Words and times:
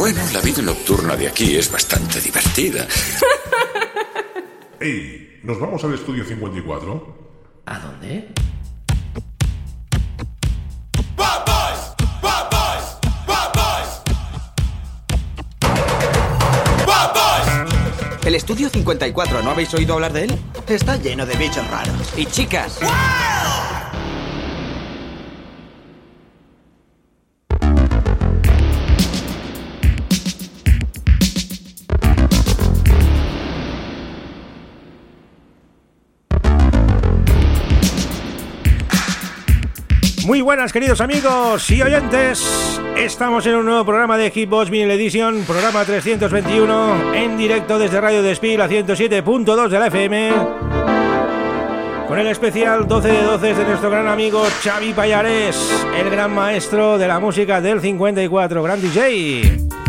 Bueno, 0.00 0.22
la 0.32 0.40
vida 0.40 0.62
nocturna 0.62 1.14
de 1.14 1.28
aquí 1.28 1.56
es 1.56 1.70
bastante 1.70 2.22
divertida. 2.22 2.88
¡Ey! 4.80 5.40
¿Nos 5.42 5.60
vamos 5.60 5.84
al 5.84 5.92
estudio 5.92 6.24
54? 6.24 7.62
¿A 7.66 7.78
dónde? 7.80 8.28
El 18.24 18.34
estudio 18.34 18.70
54, 18.70 19.42
¿no 19.42 19.50
habéis 19.50 19.74
oído 19.74 19.92
hablar 19.92 20.14
de 20.14 20.24
él? 20.24 20.38
Está 20.66 20.96
lleno 20.96 21.26
de 21.26 21.34
bichos 21.36 21.70
raros. 21.70 22.14
Y 22.16 22.24
chicas. 22.24 22.78
Muy 40.30 40.42
buenas 40.42 40.72
queridos 40.72 41.00
amigos 41.00 41.68
y 41.72 41.82
oyentes, 41.82 42.80
estamos 42.96 43.44
en 43.46 43.56
un 43.56 43.64
nuevo 43.64 43.84
programa 43.84 44.16
de 44.16 44.30
Hitbox 44.30 44.70
Vinyl 44.70 44.92
Edition, 44.92 45.42
programa 45.42 45.84
321, 45.84 47.14
en 47.14 47.36
directo 47.36 47.80
desde 47.80 48.00
Radio 48.00 48.22
Despí, 48.22 48.56
la 48.56 48.68
107.2 48.68 49.68
de 49.68 49.78
la 49.80 49.88
FM, 49.88 50.32
con 52.06 52.20
el 52.20 52.28
especial 52.28 52.86
12 52.86 53.08
de 53.08 53.22
12 53.24 53.54
de 53.54 53.64
nuestro 53.64 53.90
gran 53.90 54.06
amigo 54.06 54.44
Xavi 54.62 54.92
Payares, 54.92 55.56
el 55.98 56.08
gran 56.10 56.32
maestro 56.32 56.96
de 56.96 57.08
la 57.08 57.18
música 57.18 57.60
del 57.60 57.80
54, 57.80 58.62
gran 58.62 58.80
DJ. 58.80 59.79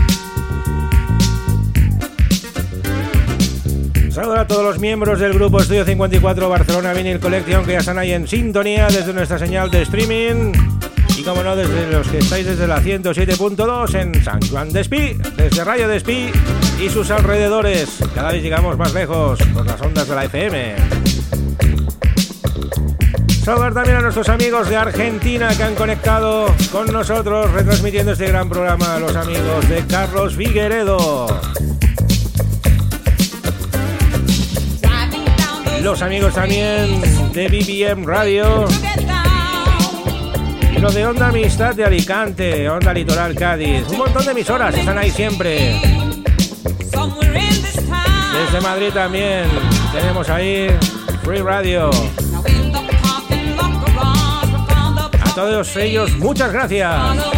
Saludos 4.11 4.39
a 4.39 4.47
todos 4.47 4.65
los 4.65 4.77
miembros 4.77 5.21
del 5.21 5.31
grupo 5.31 5.61
Estudio 5.61 5.85
54 5.85 6.49
Barcelona 6.49 6.91
Vinyl 6.91 7.21
Collection 7.21 7.63
que 7.63 7.71
ya 7.71 7.77
están 7.79 7.97
ahí 7.97 8.11
en 8.11 8.27
sintonía 8.27 8.87
desde 8.87 9.13
nuestra 9.13 9.39
señal 9.39 9.71
de 9.71 9.83
streaming. 9.83 10.51
Y 11.17 11.23
como 11.23 11.41
no, 11.41 11.55
desde 11.55 11.89
los 11.89 12.09
que 12.09 12.17
estáis 12.17 12.45
desde 12.45 12.67
la 12.67 12.81
107.2 12.81 13.95
en 13.95 14.21
San 14.21 14.41
Juan 14.41 14.73
de 14.73 14.81
Espí, 14.81 15.17
desde 15.37 15.63
Radio 15.63 15.87
de 15.87 15.95
Espí 15.95 16.29
y 16.81 16.89
sus 16.89 17.09
alrededores. 17.09 17.99
Cada 18.13 18.33
vez 18.33 18.43
llegamos 18.43 18.77
más 18.77 18.93
lejos 18.93 19.39
por 19.53 19.65
las 19.65 19.79
ondas 19.79 20.05
de 20.05 20.15
la 20.15 20.25
FM. 20.25 20.75
Saludar 23.45 23.73
también 23.73 23.95
a 23.95 24.01
nuestros 24.01 24.27
amigos 24.27 24.67
de 24.67 24.75
Argentina 24.75 25.55
que 25.55 25.63
han 25.63 25.75
conectado 25.75 26.53
con 26.69 26.91
nosotros 26.91 27.49
retransmitiendo 27.51 28.11
este 28.11 28.27
gran 28.27 28.49
programa, 28.49 28.99
los 28.99 29.15
amigos 29.15 29.69
de 29.69 29.85
Carlos 29.87 30.35
Figueredo. 30.35 31.27
Los 35.81 36.01
amigos 36.03 36.35
también 36.35 37.01
de 37.33 37.47
BBM 37.47 38.05
Radio 38.05 38.67
y 40.75 40.79
los 40.79 40.93
de 40.93 41.05
Onda 41.07 41.29
Amistad 41.29 41.73
de 41.73 41.83
Alicante, 41.83 42.69
Onda 42.69 42.93
Litoral 42.93 43.33
Cádiz. 43.33 43.87
Un 43.89 43.97
montón 43.97 44.23
de 44.25 44.31
emisoras 44.31 44.75
están 44.75 44.97
ahí 44.97 45.09
siempre. 45.09 45.81
Desde 48.33 48.61
Madrid 48.61 48.89
también 48.93 49.45
tenemos 49.91 50.29
ahí 50.29 50.67
Free 51.23 51.39
Radio. 51.39 51.89
A 55.23 55.35
todos 55.35 55.75
ellos, 55.77 56.15
muchas 56.17 56.51
gracias. 56.51 57.30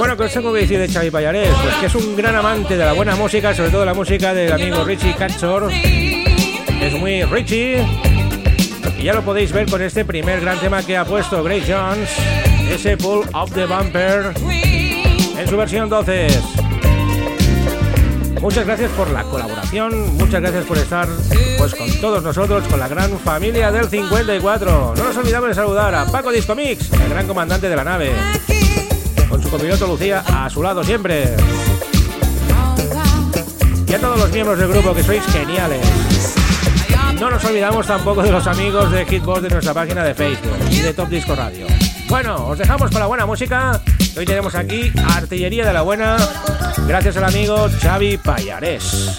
Bueno, 0.00 0.16
¿qué 0.16 0.22
os 0.22 0.32
tengo 0.32 0.50
que 0.54 0.60
decir 0.60 0.78
de 0.78 0.88
Xavi 0.88 1.10
Payarés? 1.10 1.50
Pues 1.62 1.74
que 1.74 1.84
es 1.84 1.94
un 1.94 2.16
gran 2.16 2.34
amante 2.34 2.74
de 2.74 2.82
la 2.86 2.94
buena 2.94 3.16
música, 3.16 3.54
sobre 3.54 3.68
todo 3.68 3.84
la 3.84 3.92
música 3.92 4.32
del 4.32 4.50
amigo 4.50 4.82
Richie 4.82 5.14
Cachor. 5.14 5.70
Es 5.70 6.94
muy 6.98 7.22
Richie. 7.24 7.84
Y 8.98 9.02
ya 9.02 9.12
lo 9.12 9.22
podéis 9.22 9.52
ver 9.52 9.68
con 9.68 9.82
este 9.82 10.06
primer 10.06 10.40
gran 10.40 10.58
tema 10.58 10.82
que 10.82 10.96
ha 10.96 11.04
puesto 11.04 11.44
Grace 11.44 11.70
Jones, 11.70 12.08
ese 12.70 12.96
Pull 12.96 13.28
of 13.34 13.52
the 13.52 13.66
Bumper, 13.66 14.32
en 15.38 15.46
su 15.46 15.54
versión 15.58 15.90
12. 15.90 16.28
Muchas 18.40 18.64
gracias 18.64 18.90
por 18.92 19.10
la 19.10 19.22
colaboración, 19.24 20.16
muchas 20.16 20.40
gracias 20.40 20.64
por 20.64 20.78
estar 20.78 21.08
pues 21.58 21.74
con 21.74 22.00
todos 22.00 22.22
nosotros, 22.22 22.66
con 22.68 22.80
la 22.80 22.88
gran 22.88 23.18
familia 23.18 23.70
del 23.70 23.86
54. 23.86 24.94
No 24.96 25.04
nos 25.04 25.16
olvidamos 25.18 25.50
de 25.50 25.54
saludar 25.54 25.94
a 25.94 26.06
Paco 26.06 26.32
Disco 26.32 26.54
Mix, 26.54 26.90
el 26.90 27.10
gran 27.10 27.26
comandante 27.26 27.68
de 27.68 27.76
la 27.76 27.84
nave 27.84 28.12
con 29.30 29.40
su 29.40 29.48
copiloto 29.48 29.86
Lucía 29.86 30.24
a 30.26 30.50
su 30.50 30.62
lado 30.62 30.82
siempre. 30.82 31.36
Y 33.86 33.94
a 33.94 33.98
todos 33.98 34.18
los 34.18 34.32
miembros 34.32 34.58
del 34.58 34.68
grupo 34.68 34.94
que 34.94 35.02
sois 35.02 35.24
geniales. 35.26 35.86
No 37.18 37.30
nos 37.30 37.44
olvidamos 37.44 37.86
tampoco 37.86 38.22
de 38.22 38.32
los 38.32 38.46
amigos 38.46 38.90
de 38.90 39.06
Hitbox 39.06 39.42
de 39.42 39.50
nuestra 39.50 39.72
página 39.72 40.02
de 40.02 40.14
Facebook 40.14 40.56
y 40.70 40.80
de 40.80 40.92
Top 40.92 41.08
Disco 41.08 41.34
Radio. 41.34 41.66
Bueno, 42.08 42.46
os 42.46 42.58
dejamos 42.58 42.90
con 42.90 43.00
la 43.00 43.06
buena 43.06 43.24
música. 43.24 43.80
Hoy 44.16 44.26
tenemos 44.26 44.54
aquí 44.54 44.92
Artillería 45.14 45.64
de 45.64 45.72
la 45.72 45.82
Buena, 45.82 46.16
gracias 46.88 47.16
al 47.16 47.24
amigo 47.24 47.68
Xavi 47.80 48.16
Payares. 48.16 49.16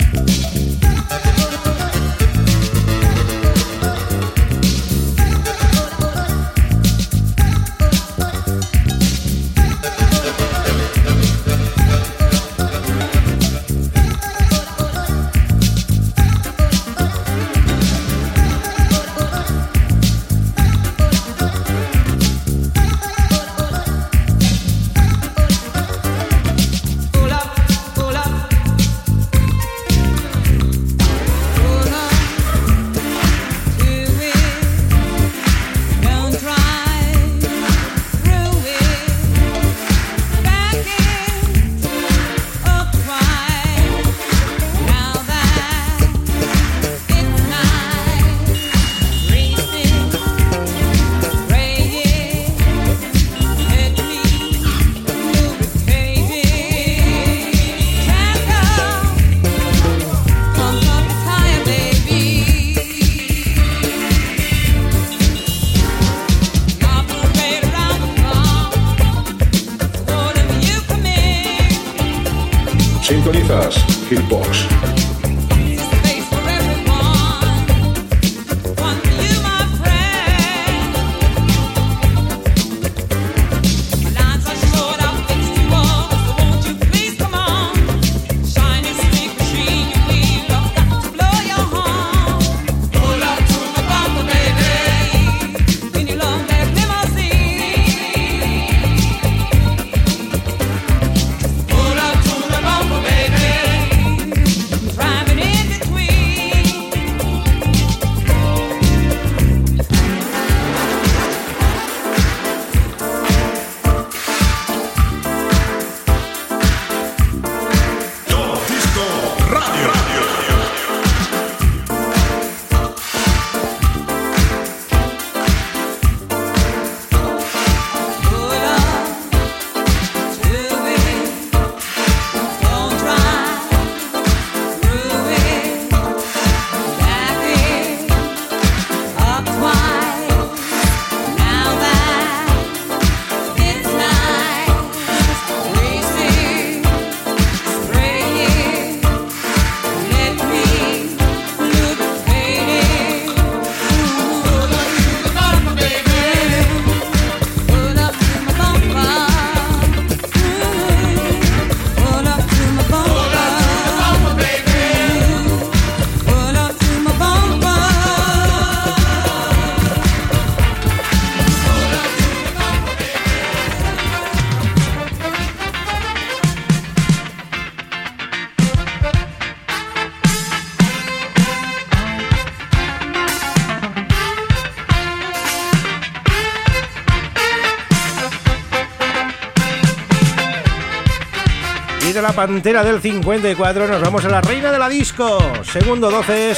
Pantera 192.33 192.83
del 192.83 193.01
54 193.01 193.88
nos 193.88 194.01
vamos 194.01 194.24
a 194.25 194.30
la 194.30 194.42
Reina 194.42 194.72
de 194.72 194.80
la 194.80 194.88
Disco. 194.88 195.39
Segundo 195.63 196.10
12 196.10 196.33
de 196.33 196.56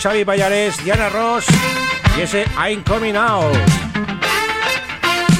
Xavi 0.00 0.24
Payares, 0.24 0.82
Diana 0.84 1.08
Ross 1.08 1.46
y 2.16 2.20
ese 2.22 2.44
I'm 2.56 2.82
Coming 2.82 3.16
Out. 3.16 3.56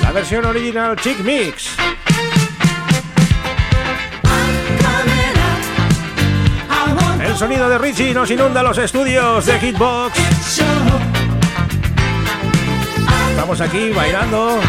La 0.03 0.13
versión 0.13 0.45
original 0.45 0.97
Chick 0.97 1.19
Mix. 1.21 1.77
El 7.25 7.37
sonido 7.37 7.69
de 7.69 7.79
Richie 7.79 8.15
nos 8.15 8.31
inunda 8.31 8.63
los 8.63 8.79
estudios 8.79 9.47
de 9.47 9.61
Hitbox. 9.61 10.19
Estamos 13.31 13.61
aquí 13.61 13.91
bailando. 13.91 14.61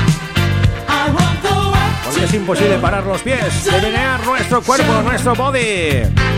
Es 2.24 2.34
imposible 2.34 2.78
parar 2.80 3.06
los 3.06 3.22
pies, 3.22 3.66
de 3.66 3.92
nuestro 4.26 4.62
cuerpo, 4.62 5.02
nuestro 5.04 5.36
body. 5.36 6.35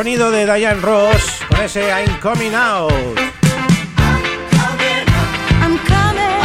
Sonido 0.00 0.30
de 0.30 0.46
Diane 0.46 0.80
Ross 0.80 1.42
con 1.46 1.60
ese 1.60 1.90
I'm 1.90 2.18
Coming 2.20 2.54
Out. 2.54 3.20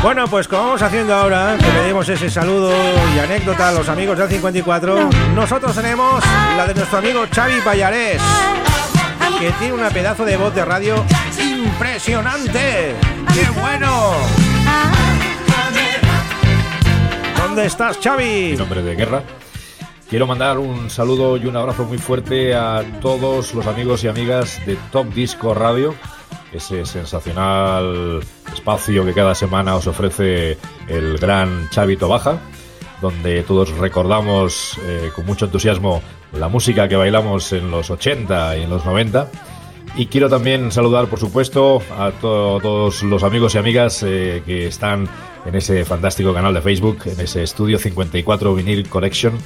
Bueno, 0.01 0.27
pues 0.27 0.45
como 0.49 0.63
vamos 0.63 0.81
haciendo 0.81 1.15
ahora, 1.15 1.55
que 1.57 1.71
le 1.71 1.83
demos 1.83 2.09
ese 2.09 2.29
saludo 2.29 2.73
y 3.15 3.19
anécdota 3.19 3.69
a 3.69 3.71
los 3.71 3.87
amigos 3.87 4.17
del 4.17 4.27
54, 4.27 5.09
nosotros 5.33 5.73
tenemos 5.73 6.21
la 6.57 6.67
de 6.67 6.73
nuestro 6.73 6.97
amigo 6.97 7.23
Xavi 7.33 7.61
Payarés, 7.61 8.21
que 9.39 9.49
tiene 9.51 9.73
una 9.73 9.89
pedazo 9.89 10.25
de 10.25 10.35
voz 10.35 10.53
de 10.53 10.65
radio 10.65 11.05
impresionante. 11.39 12.93
¡Qué 13.33 13.49
bueno! 13.57 14.15
¿Dónde 17.37 17.67
estás, 17.67 17.99
Xavi? 18.03 18.57
nombre 18.57 18.83
de 18.83 18.95
guerra. 18.97 19.23
Quiero 20.15 20.27
mandar 20.27 20.59
un 20.59 20.89
saludo 20.89 21.35
y 21.35 21.45
un 21.45 21.57
abrazo 21.57 21.83
muy 21.83 21.97
fuerte 21.97 22.55
a 22.55 22.85
todos 23.01 23.53
los 23.53 23.67
amigos 23.67 24.01
y 24.05 24.07
amigas 24.07 24.65
de 24.65 24.77
Top 24.89 25.13
Disco 25.13 25.53
Radio, 25.53 25.93
ese 26.53 26.85
sensacional 26.85 28.21
espacio 28.53 29.03
que 29.03 29.13
cada 29.13 29.35
semana 29.35 29.75
os 29.75 29.87
ofrece 29.87 30.57
el 30.87 31.17
gran 31.17 31.69
Chavito 31.69 32.07
Baja, 32.07 32.39
donde 33.01 33.43
todos 33.43 33.71
recordamos 33.71 34.79
eh, 34.85 35.11
con 35.13 35.25
mucho 35.25 35.47
entusiasmo 35.47 36.01
la 36.31 36.47
música 36.47 36.87
que 36.87 36.95
bailamos 36.95 37.51
en 37.51 37.69
los 37.69 37.89
80 37.89 38.57
y 38.57 38.61
en 38.61 38.69
los 38.69 38.85
90. 38.85 39.29
Y 39.97 40.05
quiero 40.05 40.29
también 40.29 40.71
saludar, 40.71 41.07
por 41.07 41.19
supuesto, 41.19 41.81
a 41.99 42.11
todos 42.11 43.03
los 43.03 43.21
amigos 43.23 43.55
y 43.55 43.57
amigas 43.57 44.01
eh, 44.03 44.41
que 44.45 44.67
están 44.67 45.09
en 45.45 45.55
ese 45.55 45.83
fantástico 45.83 46.33
canal 46.33 46.53
de 46.53 46.61
Facebook, 46.61 46.99
en 47.05 47.19
ese 47.19 47.43
estudio 47.43 47.77
54 47.77 48.55
Vinyl 48.55 48.87
Collection 48.87 49.37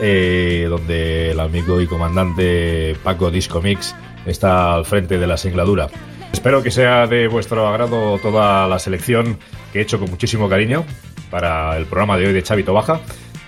eh, 0.00 0.66
donde 0.68 1.30
el 1.30 1.40
amigo 1.40 1.80
y 1.80 1.86
comandante 1.86 2.96
Paco 3.02 3.30
Disco 3.30 3.62
Mix 3.62 3.94
está 4.26 4.74
al 4.74 4.84
frente 4.84 5.18
de 5.18 5.26
la 5.26 5.36
singladura. 5.36 5.88
Espero 6.32 6.62
que 6.62 6.70
sea 6.70 7.06
de 7.06 7.28
vuestro 7.28 7.66
agrado 7.66 8.18
toda 8.18 8.66
la 8.68 8.78
selección 8.78 9.38
que 9.72 9.78
he 9.78 9.82
hecho 9.82 9.98
con 9.98 10.10
muchísimo 10.10 10.48
cariño 10.48 10.84
para 11.30 11.76
el 11.76 11.86
programa 11.86 12.18
de 12.18 12.26
hoy 12.26 12.32
de 12.32 12.42
Chavito 12.42 12.74
Baja. 12.74 13.00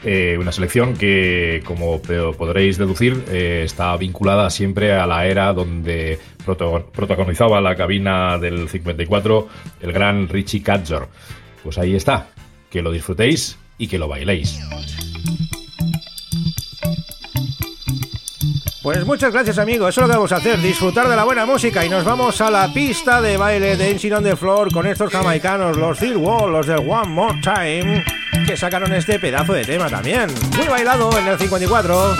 Eh, 0.04 0.36
una 0.38 0.52
selección 0.52 0.94
que, 0.94 1.60
como 1.64 2.00
podréis 2.00 2.78
deducir, 2.78 3.24
eh, 3.28 3.62
está 3.64 3.96
vinculada 3.96 4.48
siempre 4.48 4.92
a 4.92 5.06
la 5.06 5.26
era 5.26 5.52
donde 5.52 6.18
protagonizaba 6.92 7.60
la 7.60 7.74
cabina 7.74 8.38
del 8.38 8.68
54 8.68 9.48
el 9.80 9.92
gran 9.92 10.28
Richie 10.28 10.62
Kadzor. 10.62 11.08
Pues 11.64 11.78
ahí 11.78 11.96
está, 11.96 12.28
que 12.70 12.80
lo 12.80 12.92
disfrutéis 12.92 13.58
y 13.76 13.88
que 13.88 13.98
lo 13.98 14.08
bailéis. 14.08 14.58
Pues 18.88 19.04
muchas 19.04 19.35
gracias 19.35 19.59
amigos, 19.59 19.90
eso 19.90 20.00
es 20.00 20.07
lo 20.07 20.11
que 20.11 20.16
vamos 20.16 20.33
a 20.33 20.37
hacer, 20.37 20.59
disfrutar 20.62 21.11
de 21.11 21.14
la 21.14 21.25
buena 21.25 21.45
música 21.45 21.85
y 21.85 21.90
nos 21.90 22.07
vamos 22.07 22.40
a 22.40 22.50
la 22.50 22.73
pista 22.73 23.21
de 23.21 23.37
baile 23.37 23.76
de 23.76 23.87
Dancing 23.87 24.12
on 24.12 24.25
the 24.25 24.35
Floor 24.35 24.73
con 24.73 24.87
estos 24.87 25.12
jamaicanos, 25.12 25.76
los 25.76 25.99
Steel 25.99 26.16
Wall, 26.16 26.52
los 26.52 26.66
del 26.66 26.78
One 26.78 27.09
More 27.09 27.38
Time, 27.42 28.02
que 28.47 28.57
sacaron 28.57 28.90
este 28.95 29.18
pedazo 29.18 29.52
de 29.52 29.66
tema 29.66 29.90
también, 29.90 30.33
muy 30.57 30.66
bailado 30.68 31.11
en 31.18 31.28
el 31.28 31.38
54. 31.38 32.16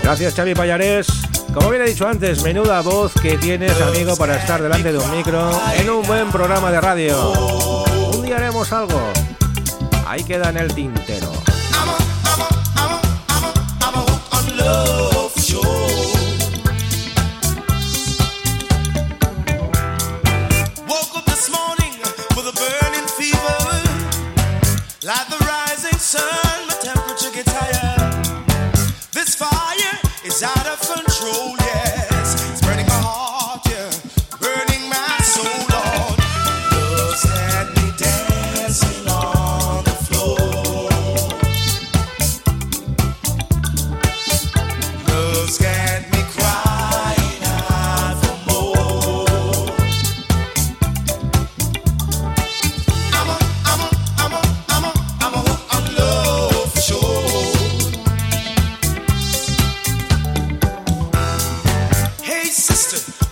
Gracias 0.00 0.34
Xavi 0.36 0.54
Payares. 0.54 1.08
Como 1.52 1.68
bien 1.70 1.82
he 1.82 1.88
dicho 1.88 2.06
antes, 2.06 2.44
menuda 2.44 2.80
voz 2.82 3.12
que 3.20 3.36
tienes, 3.38 3.72
amigo, 3.80 4.14
para 4.14 4.36
estar 4.36 4.62
delante 4.62 4.92
de 4.92 4.98
un 4.98 5.10
micro 5.10 5.50
en 5.74 5.90
un 5.90 6.06
buen 6.06 6.30
programa 6.30 6.70
de 6.70 6.80
radio. 6.80 7.32
Un 8.14 8.24
día 8.24 8.36
haremos 8.36 8.72
algo. 8.72 9.00
Ahí 10.06 10.22
queda 10.22 10.50
en 10.50 10.58
el 10.58 10.72
Oh. 14.70 15.07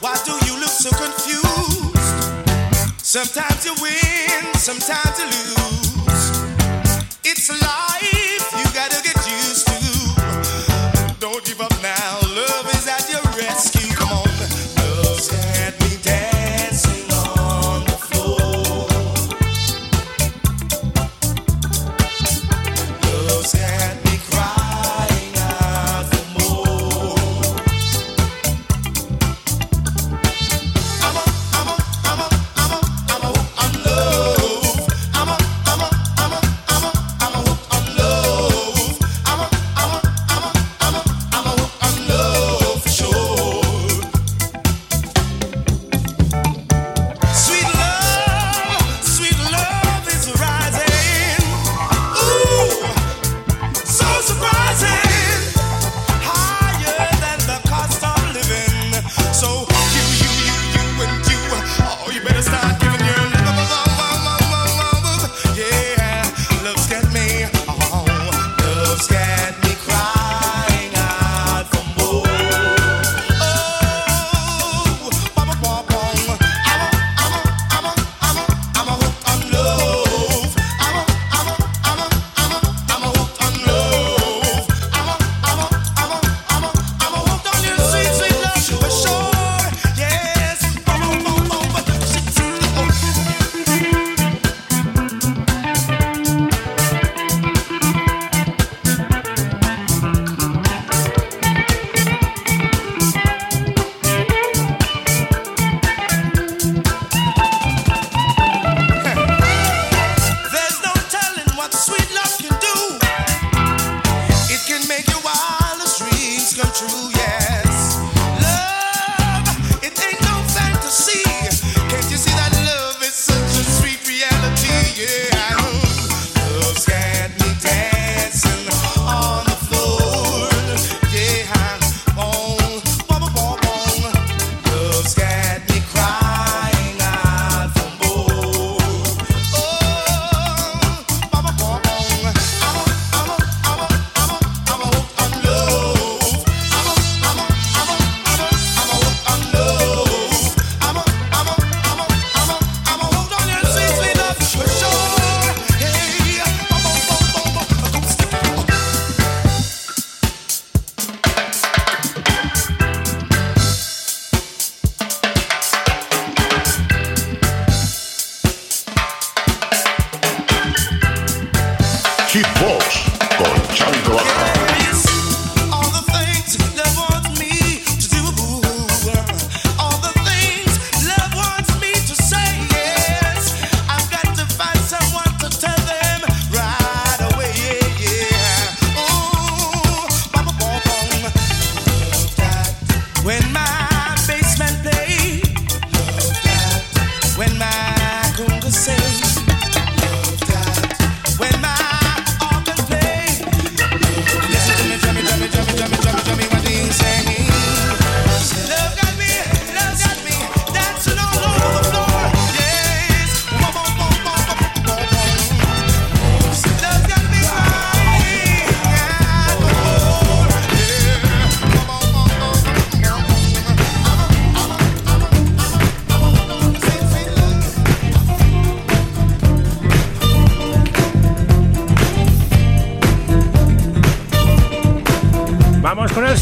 Why 0.06 0.14
do 0.24 0.34
you 0.46 0.60
look 0.60 0.68
so 0.68 0.88
confused? 0.90 1.96
Sometimes 3.02 3.64
you 3.64 3.74
win, 3.82 4.54
sometimes 4.54 5.18
you 5.18 5.26
lose. 5.26 6.46
It's 7.24 7.50
life. 7.50 8.15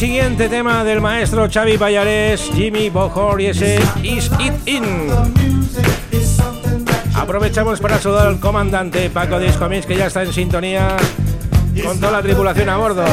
Siguiente 0.04 0.50
tema 0.50 0.84
del 0.84 1.00
maestro 1.00 1.48
Xavi 1.50 1.78
Payares, 1.78 2.50
Jimmy 2.54 2.90
Bohor 2.90 3.40
y 3.40 3.46
ese 3.46 3.80
Is 4.02 4.30
It 4.38 4.52
In. 4.66 5.08
Aprovechamos 7.14 7.80
para 7.80 7.98
saludar 7.98 8.26
al 8.26 8.38
comandante 8.38 9.08
Paco 9.08 9.38
Discomis 9.38 9.86
que 9.86 9.96
ya 9.96 10.08
está 10.08 10.22
en 10.22 10.30
sintonía 10.34 10.94
con 11.82 11.98
toda 11.98 12.12
la 12.12 12.20
tripulación 12.20 12.68
a 12.68 12.76
bordo. 12.76 13.06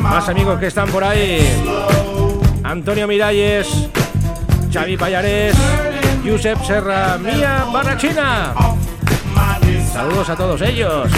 Más 0.00 0.28
amigos 0.28 0.60
que 0.60 0.68
están 0.68 0.88
por 0.90 1.02
ahí. 1.02 1.40
Antonio 2.62 3.08
Miralles, 3.08 3.66
Xavi 4.72 4.96
Payares, 4.96 5.56
Josep 6.24 6.62
Serra, 6.64 7.18
Mía 7.18 7.66
Barrachina. 7.72 8.54
Saludos 9.92 10.30
a 10.30 10.36
todos 10.36 10.62
ellos. 10.62 11.10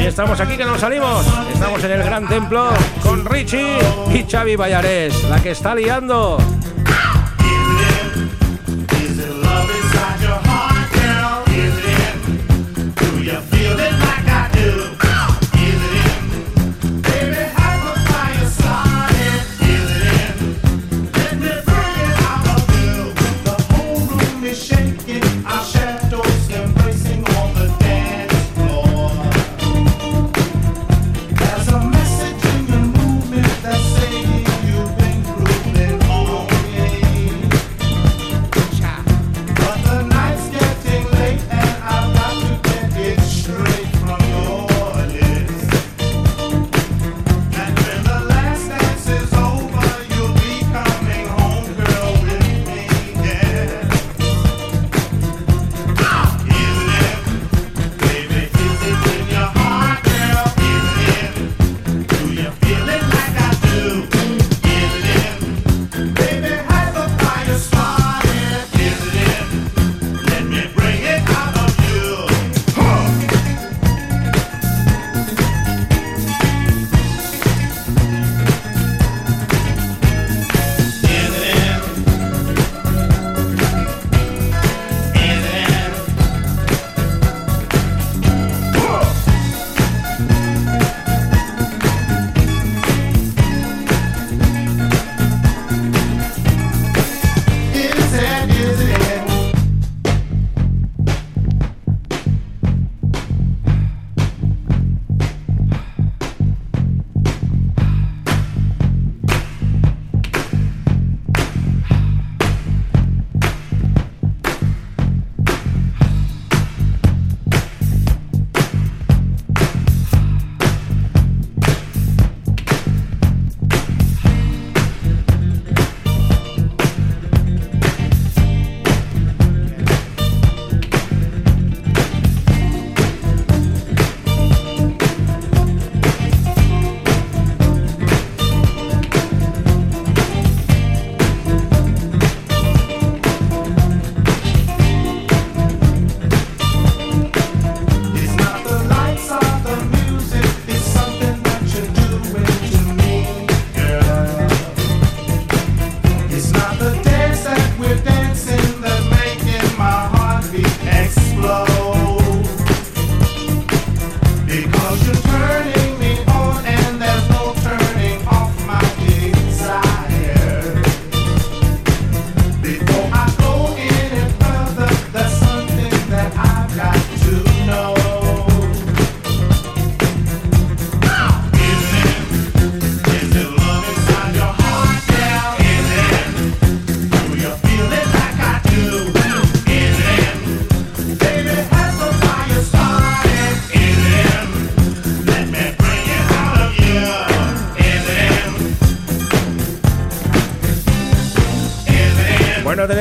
Hoy 0.00 0.06
estamos 0.06 0.40
aquí 0.40 0.56
que 0.56 0.64
nos 0.64 0.80
salimos. 0.80 1.26
Estamos 1.52 1.84
en 1.84 1.90
el 1.90 2.02
Gran 2.02 2.26
Templo 2.26 2.70
con 3.02 3.22
Richie 3.26 3.76
y 4.14 4.24
Xavi 4.24 4.56
Bayares, 4.56 5.24
la 5.24 5.42
que 5.42 5.50
está 5.50 5.74
liando. 5.74 6.38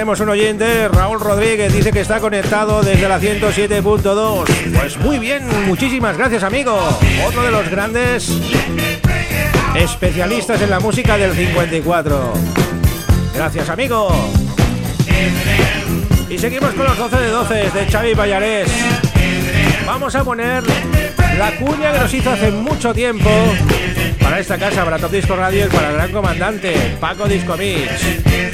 tenemos 0.10 0.22
un 0.22 0.30
oyente, 0.30 0.88
Raúl 0.88 1.20
Rodríguez, 1.20 1.72
dice 1.72 1.92
que 1.92 2.00
está 2.00 2.20
conectado 2.20 2.82
desde 2.82 3.08
la 3.08 3.20
107.2. 3.20 4.46
Pues 4.76 4.98
muy 4.98 5.20
bien, 5.20 5.48
muchísimas 5.68 6.18
gracias 6.18 6.42
amigo. 6.42 6.76
Otro 7.28 7.44
de 7.44 7.52
los 7.52 7.70
grandes 7.70 8.28
especialistas 9.76 10.60
en 10.64 10.72
la 10.72 10.80
música 10.80 11.16
del 11.16 11.34
54. 11.34 12.34
Gracias 13.36 13.70
amigo. 13.70 14.10
Y 16.28 16.40
seguimos 16.40 16.74
con 16.74 16.86
los 16.86 16.98
12 16.98 17.16
de 17.16 17.28
12 17.28 17.54
de 17.54 17.86
Xavi 17.92 18.14
Vallarés. 18.16 18.72
Vamos 19.86 20.16
a 20.16 20.24
poner 20.24 20.64
la 21.38 21.52
cuña 21.58 21.92
que 21.92 22.00
nos 22.00 22.14
hizo 22.16 22.32
hace 22.32 22.50
mucho 22.50 22.96
tiempo 22.96 23.30
para 24.20 24.40
esta 24.40 24.58
casa, 24.58 24.84
para 24.84 24.98
Top 24.98 25.12
Disco 25.12 25.36
Radio 25.36 25.68
y 25.68 25.70
para 25.70 25.90
el 25.90 25.96
gran 25.98 26.12
comandante 26.12 26.98
Paco 27.00 27.28
Disco 27.28 27.56
Mix 27.56 28.49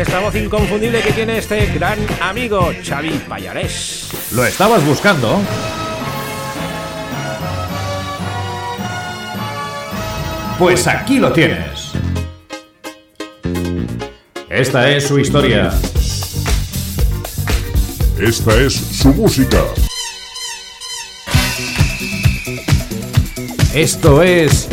esta 0.00 0.20
voz 0.20 0.34
inconfundible 0.36 1.00
que 1.00 1.12
tiene 1.12 1.38
este 1.38 1.66
gran 1.66 1.98
amigo 2.20 2.72
Xavi 2.84 3.10
Payarés. 3.28 4.08
¿Lo 4.32 4.44
estabas 4.44 4.84
buscando? 4.86 5.40
Pues 10.58 10.86
aquí 10.86 11.18
lo 11.18 11.32
tienes. 11.32 11.92
Esta 14.48 14.88
es 14.90 15.08
su 15.08 15.18
historia. 15.18 15.72
Esta 18.20 18.54
es 18.56 18.74
su 18.74 19.08
música. 19.14 19.62
Esto 23.74 24.22
es 24.22 24.68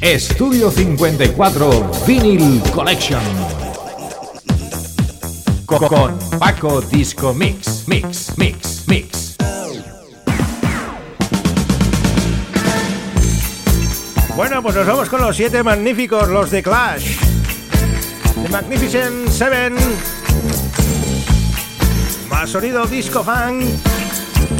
Estudio 0.00 0.70
54 0.70 1.90
Vinyl 2.06 2.60
Collection 2.72 3.43
con 5.80 6.16
Paco 6.38 6.80
Disco 6.80 7.34
Mix, 7.34 7.88
Mix, 7.88 8.38
Mix, 8.38 8.84
Mix. 8.86 9.36
Bueno, 14.36 14.62
pues 14.62 14.76
nos 14.76 14.86
vamos 14.86 15.08
con 15.08 15.20
los 15.20 15.36
siete 15.36 15.62
magníficos, 15.64 16.28
los 16.28 16.50
de 16.50 16.62
Clash. 16.62 17.16
The 18.42 18.48
Magnificent 18.50 19.28
Seven. 19.28 19.74
Más 22.30 22.50
sonido 22.50 22.86
disco 22.86 23.24
fan. 23.24 23.60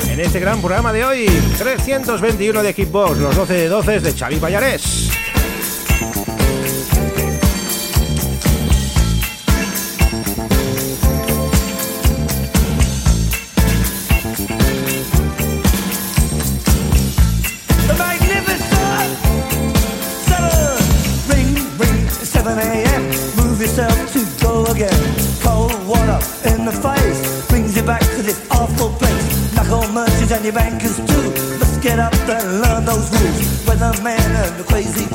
En 0.09 0.21
este 0.21 0.41
gran 0.41 0.61
programa 0.61 0.93
de 0.93 1.05
hoy, 1.05 1.27
321 1.59 2.63
de 2.63 2.73
Hitbox, 2.73 3.19
los 3.19 3.37
12 3.37 3.55
de 3.55 3.69
12 3.69 4.01
de 4.01 4.13
Xavi 4.13 4.37
Payares. 4.37 5.24
money 30.45 30.57
bankers 30.57 30.97
too. 30.97 31.57
Let's 31.59 31.79
get 31.79 31.99
up 31.99 32.13
and 32.13 32.61
learn 32.61 32.85
those 32.85 33.11
rules. 33.13 33.65
Weatherman 33.65 34.19
and 34.19 34.61
the 34.61 34.65
crazy 34.65 35.07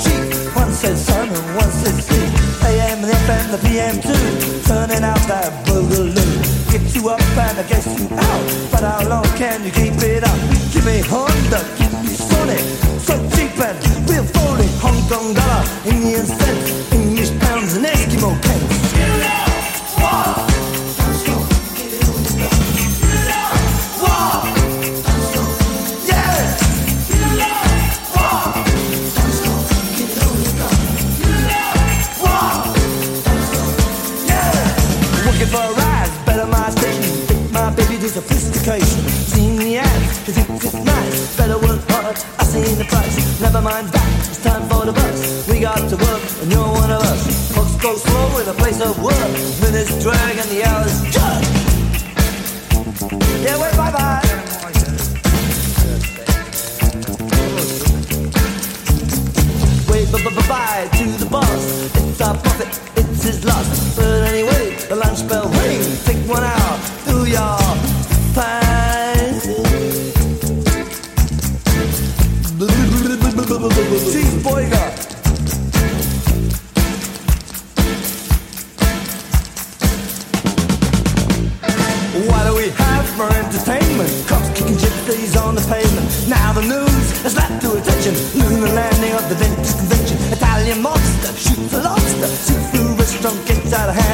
Now 86.50 86.56
the 86.56 86.68
news 86.68 87.22
has 87.22 87.36
left 87.36 87.62
to 87.62 87.74
attention. 87.74 88.16
Noon 88.34 88.62
the 88.62 88.74
landing 88.74 89.14
of 89.14 89.30
the 89.30 89.36
Venice 89.36 89.76
Convention. 89.76 90.18
Italian 90.34 90.82
monster 90.82 91.32
shoots 91.38 91.74
a 91.76 91.82
lobster. 91.84 92.26
Seafood 92.26 92.98
restaurant 92.98 93.46
gets 93.46 93.72
out 93.72 93.90
of 93.90 93.96
hand. 93.96 94.09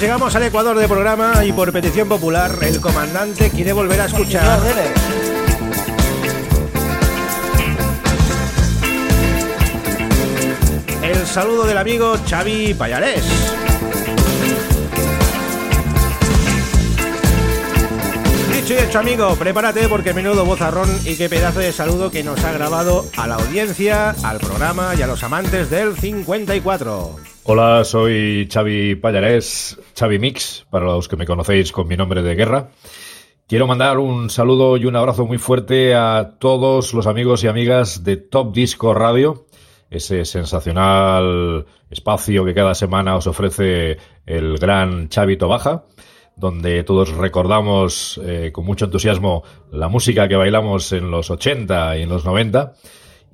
Llegamos 0.00 0.34
al 0.36 0.42
Ecuador 0.42 0.78
de 0.78 0.88
programa 0.88 1.44
y 1.44 1.52
por 1.52 1.72
petición 1.72 2.08
popular 2.08 2.50
el 2.62 2.80
comandante 2.80 3.50
quiere 3.50 3.72
volver 3.72 4.00
a 4.00 4.06
escuchar 4.06 4.60
el 11.02 11.26
saludo 11.26 11.66
del 11.66 11.78
amigo 11.78 12.14
Xavi 12.28 12.74
Payarés. 12.74 13.24
Dicho 18.52 18.74
y 18.74 18.76
hecho 18.76 18.98
amigo, 18.98 19.34
prepárate 19.36 19.88
porque 19.88 20.12
menudo 20.12 20.44
bozarrón 20.44 20.90
y 21.04 21.16
qué 21.16 21.28
pedazo 21.28 21.60
de 21.60 21.72
saludo 21.72 22.10
que 22.10 22.22
nos 22.22 22.44
ha 22.44 22.52
grabado 22.52 23.06
a 23.16 23.26
la 23.26 23.36
audiencia, 23.36 24.10
al 24.24 24.38
programa 24.38 24.94
y 24.98 25.02
a 25.02 25.06
los 25.06 25.22
amantes 25.22 25.70
del 25.70 25.96
54. 25.96 27.16
Hola, 27.48 27.84
soy 27.84 28.48
Xavi 28.52 28.96
Payarés, 28.96 29.78
Xavi 29.98 30.18
Mix, 30.18 30.66
para 30.70 30.84
los 30.84 31.08
que 31.08 31.16
me 31.16 31.26
conocéis 31.26 31.72
con 31.72 31.88
mi 31.88 31.96
nombre 31.96 32.22
de 32.22 32.34
guerra. 32.34 32.68
Quiero 33.48 33.66
mandar 33.66 33.98
un 33.98 34.28
saludo 34.28 34.76
y 34.76 34.84
un 34.84 34.96
abrazo 34.96 35.24
muy 35.24 35.38
fuerte 35.38 35.94
a 35.94 36.36
todos 36.38 36.92
los 36.92 37.06
amigos 37.06 37.42
y 37.44 37.48
amigas 37.48 38.04
de 38.04 38.16
Top 38.16 38.52
Disco 38.52 38.92
Radio, 38.92 39.46
ese 39.88 40.24
sensacional 40.24 41.64
espacio 41.88 42.44
que 42.44 42.54
cada 42.54 42.74
semana 42.74 43.16
os 43.16 43.26
ofrece 43.26 43.98
el 44.26 44.58
gran 44.58 45.08
Xavi 45.08 45.36
Tobaja, 45.38 45.84
donde 46.36 46.82
todos 46.82 47.10
recordamos 47.10 48.20
eh, 48.22 48.50
con 48.52 48.66
mucho 48.66 48.86
entusiasmo 48.86 49.44
la 49.70 49.88
música 49.88 50.28
que 50.28 50.36
bailamos 50.36 50.92
en 50.92 51.10
los 51.10 51.30
80 51.30 51.96
y 51.96 52.02
en 52.02 52.08
los 52.10 52.24
90 52.24 52.74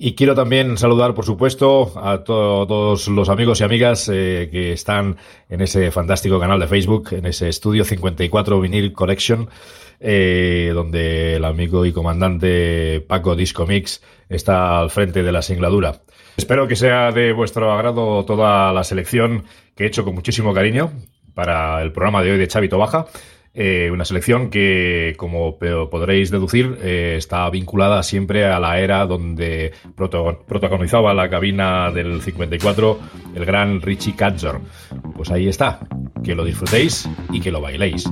y 0.04 0.16
quiero 0.16 0.34
también 0.34 0.78
saludar, 0.78 1.14
por 1.14 1.24
supuesto, 1.24 1.92
a 1.94 2.24
todos 2.24 3.06
los 3.06 3.28
amigos 3.28 3.60
y 3.60 3.64
amigas 3.64 4.10
eh, 4.12 4.48
que 4.50 4.72
están 4.72 5.16
en 5.48 5.60
ese 5.60 5.92
fantástico 5.92 6.40
canal 6.40 6.58
de 6.58 6.66
Facebook, 6.66 7.10
en 7.12 7.26
ese 7.26 7.48
estudio 7.48 7.84
54 7.84 8.60
Vinyl 8.60 8.92
Collection, 8.92 9.48
eh, 10.00 10.72
donde 10.74 11.36
el 11.36 11.44
amigo 11.44 11.86
y 11.86 11.92
comandante 11.92 13.00
Paco 13.06 13.36
Disco 13.36 13.64
Mix 13.64 14.02
está 14.28 14.80
al 14.80 14.90
frente 14.90 15.22
de 15.22 15.30
la 15.30 15.40
singladura. 15.40 16.00
Espero 16.36 16.66
que 16.66 16.74
sea 16.74 17.12
de 17.12 17.32
vuestro 17.32 17.70
agrado 17.70 18.24
toda 18.24 18.72
la 18.72 18.82
selección 18.82 19.44
que 19.76 19.84
he 19.84 19.86
hecho 19.86 20.02
con 20.02 20.16
muchísimo 20.16 20.52
cariño 20.52 20.90
para 21.32 21.80
el 21.80 21.92
programa 21.92 22.24
de 22.24 22.32
hoy 22.32 22.38
de 22.38 22.48
Chavito 22.48 22.76
Baja. 22.76 23.06
Eh, 23.54 23.90
una 23.92 24.06
selección 24.06 24.48
que, 24.48 25.14
como 25.18 25.58
podréis 25.58 26.30
deducir, 26.30 26.78
eh, 26.82 27.16
está 27.18 27.48
vinculada 27.50 28.02
siempre 28.02 28.46
a 28.46 28.58
la 28.58 28.78
era 28.78 29.04
donde 29.06 29.72
protagonizaba 29.94 31.12
la 31.12 31.28
cabina 31.28 31.90
del 31.90 32.22
54 32.22 32.98
el 33.34 33.44
gran 33.44 33.82
Richie 33.82 34.16
Katzor. 34.16 34.60
Pues 35.14 35.30
ahí 35.30 35.48
está, 35.48 35.80
que 36.24 36.34
lo 36.34 36.44
disfrutéis 36.44 37.08
y 37.30 37.40
que 37.40 37.50
lo 37.50 37.60
bailéis. 37.60 38.08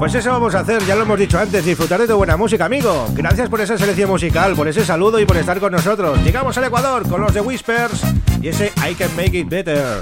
Pues 0.00 0.14
eso 0.14 0.30
vamos 0.30 0.54
a 0.54 0.60
hacer, 0.60 0.82
ya 0.86 0.96
lo 0.96 1.02
hemos 1.02 1.18
dicho 1.18 1.38
antes, 1.38 1.62
disfrutar 1.62 2.00
de 2.00 2.06
tu 2.06 2.16
buena 2.16 2.34
música, 2.34 2.64
amigo. 2.64 3.06
Gracias 3.12 3.50
por 3.50 3.60
esa 3.60 3.76
selección 3.76 4.08
musical, 4.08 4.56
por 4.56 4.66
ese 4.66 4.82
saludo 4.82 5.20
y 5.20 5.26
por 5.26 5.36
estar 5.36 5.60
con 5.60 5.72
nosotros. 5.72 6.18
Llegamos 6.24 6.56
al 6.56 6.64
Ecuador 6.64 7.06
con 7.06 7.20
los 7.20 7.34
de 7.34 7.42
Whispers 7.42 8.00
y 8.40 8.48
ese 8.48 8.72
I 8.78 8.94
Can 8.94 9.14
Make 9.14 9.40
It 9.40 9.48
Better. 9.50 9.98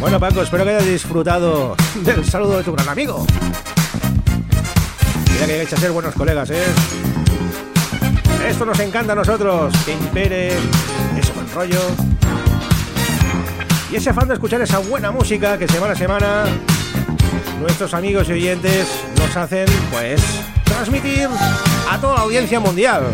Bueno, 0.00 0.20
Paco, 0.20 0.42
espero 0.42 0.64
que 0.64 0.70
hayas 0.72 0.84
disfrutado 0.84 1.76
del 2.04 2.26
saludo 2.26 2.58
de 2.58 2.64
tu 2.64 2.72
gran 2.74 2.90
amigo. 2.90 3.24
Mira 5.32 5.46
que 5.46 5.60
hay 5.60 5.66
que 5.66 5.76
ser 5.78 5.90
buenos 5.90 6.14
colegas, 6.14 6.50
¿eh? 6.50 6.62
Esto 8.46 8.66
nos 8.66 8.78
encanta 8.80 9.14
a 9.14 9.16
nosotros, 9.16 9.72
que 9.86 9.92
impere 9.92 10.48
ese 11.18 11.32
buen 11.32 11.50
rollo. 11.54 11.80
Y 13.90 13.96
ese 13.96 14.10
afán 14.10 14.28
de 14.28 14.34
escuchar 14.34 14.60
esa 14.60 14.78
buena 14.80 15.10
música 15.10 15.56
que 15.56 15.66
semana 15.66 15.94
a 15.94 15.96
semana 15.96 16.44
nuestros 17.60 17.94
amigos 17.94 18.28
y 18.28 18.32
oyentes 18.32 18.86
nos 19.18 19.36
hacen, 19.36 19.66
pues, 19.90 20.20
transmitir 20.64 21.28
a 21.90 21.98
toda 22.00 22.14
la 22.14 22.20
audiencia 22.22 22.60
mundial. 22.60 23.04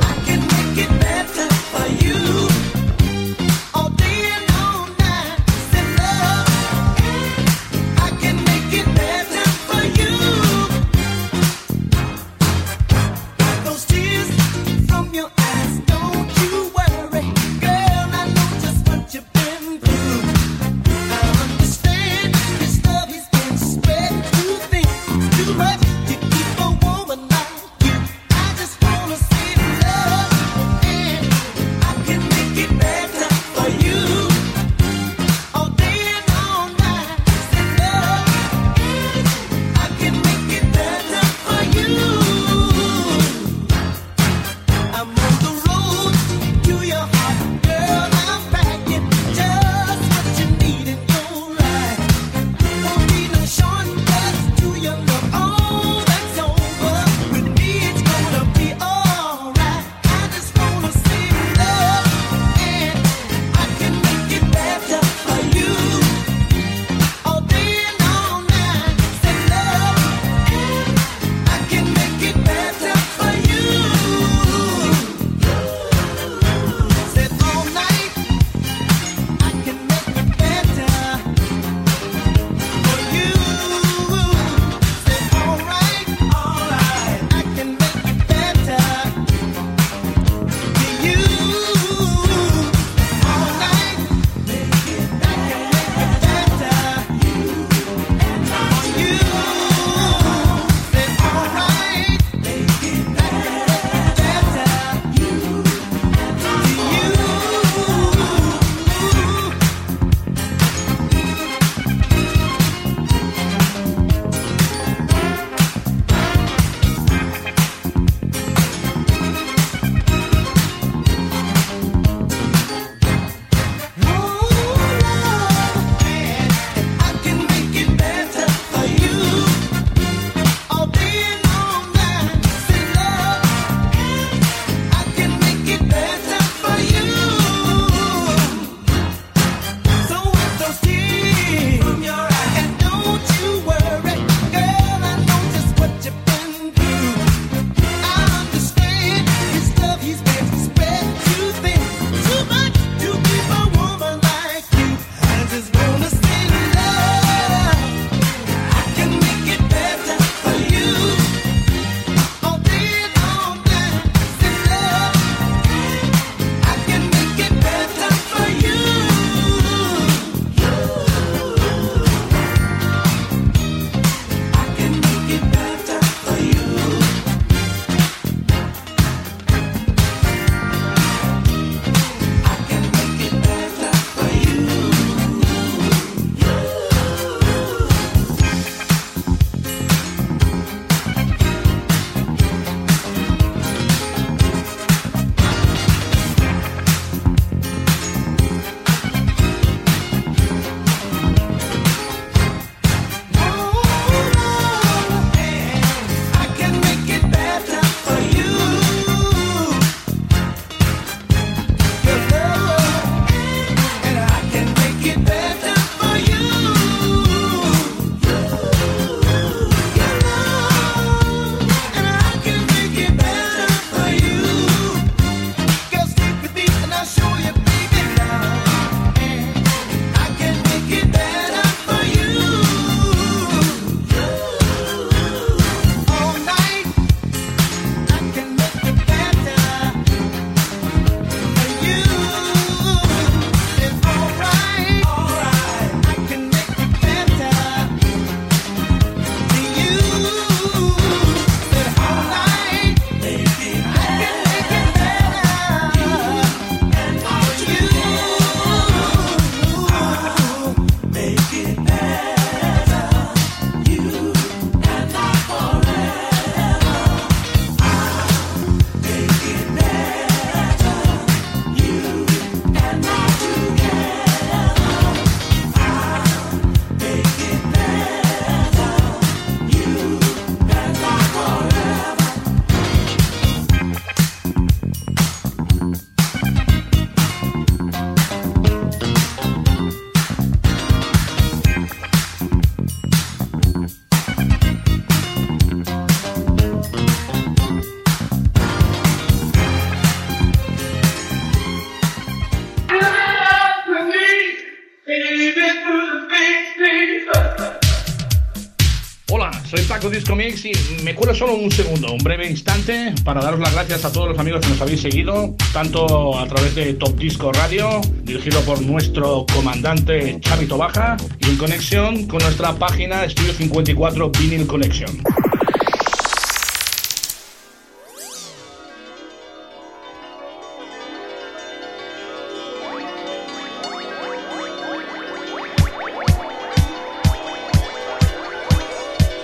Para 313.25 313.41
daros 313.41 313.61
las 313.61 313.73
gracias 313.73 314.05
a 314.05 314.13
todos 314.13 314.29
los 314.29 314.39
amigos 314.39 314.61
que 314.61 314.69
nos 314.69 314.81
habéis 314.81 315.01
seguido, 315.01 315.55
tanto 315.73 316.39
a 316.39 316.47
través 316.47 316.75
de 316.75 316.95
Top 316.95 317.17
Disco 317.17 317.53
Radio, 317.53 318.01
dirigido 318.23 318.61
por 318.63 318.81
nuestro 318.81 319.45
comandante 319.53 320.39
Chavito 320.41 320.79
Baja, 320.79 321.17
y 321.39 321.51
en 321.51 321.57
conexión 321.57 322.27
con 322.27 322.43
nuestra 322.43 322.75
página 322.75 323.25
Estudio 323.25 323.53
54 323.53 324.31
Vinyl 324.31 324.67
Connection. 324.67 325.23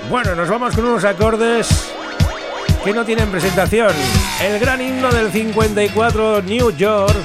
Bueno, 0.08 0.36
nos 0.36 0.48
vamos 0.48 0.74
con 0.74 0.84
unos 0.84 1.04
acordes 1.04 1.92
que 2.86 2.92
no 2.92 3.04
tienen 3.04 3.28
presentación. 3.32 3.90
El 4.40 4.60
gran 4.60 4.80
himno 4.80 5.10
del 5.10 5.32
54 5.32 6.42
New 6.42 6.70
York, 6.70 7.16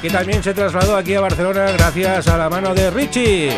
que 0.00 0.08
también 0.08 0.42
se 0.42 0.54
trasladó 0.54 0.96
aquí 0.96 1.14
a 1.14 1.20
Barcelona 1.20 1.70
gracias 1.72 2.28
a 2.28 2.38
la 2.38 2.48
mano 2.48 2.74
de 2.74 2.90
Richie. 2.90 3.50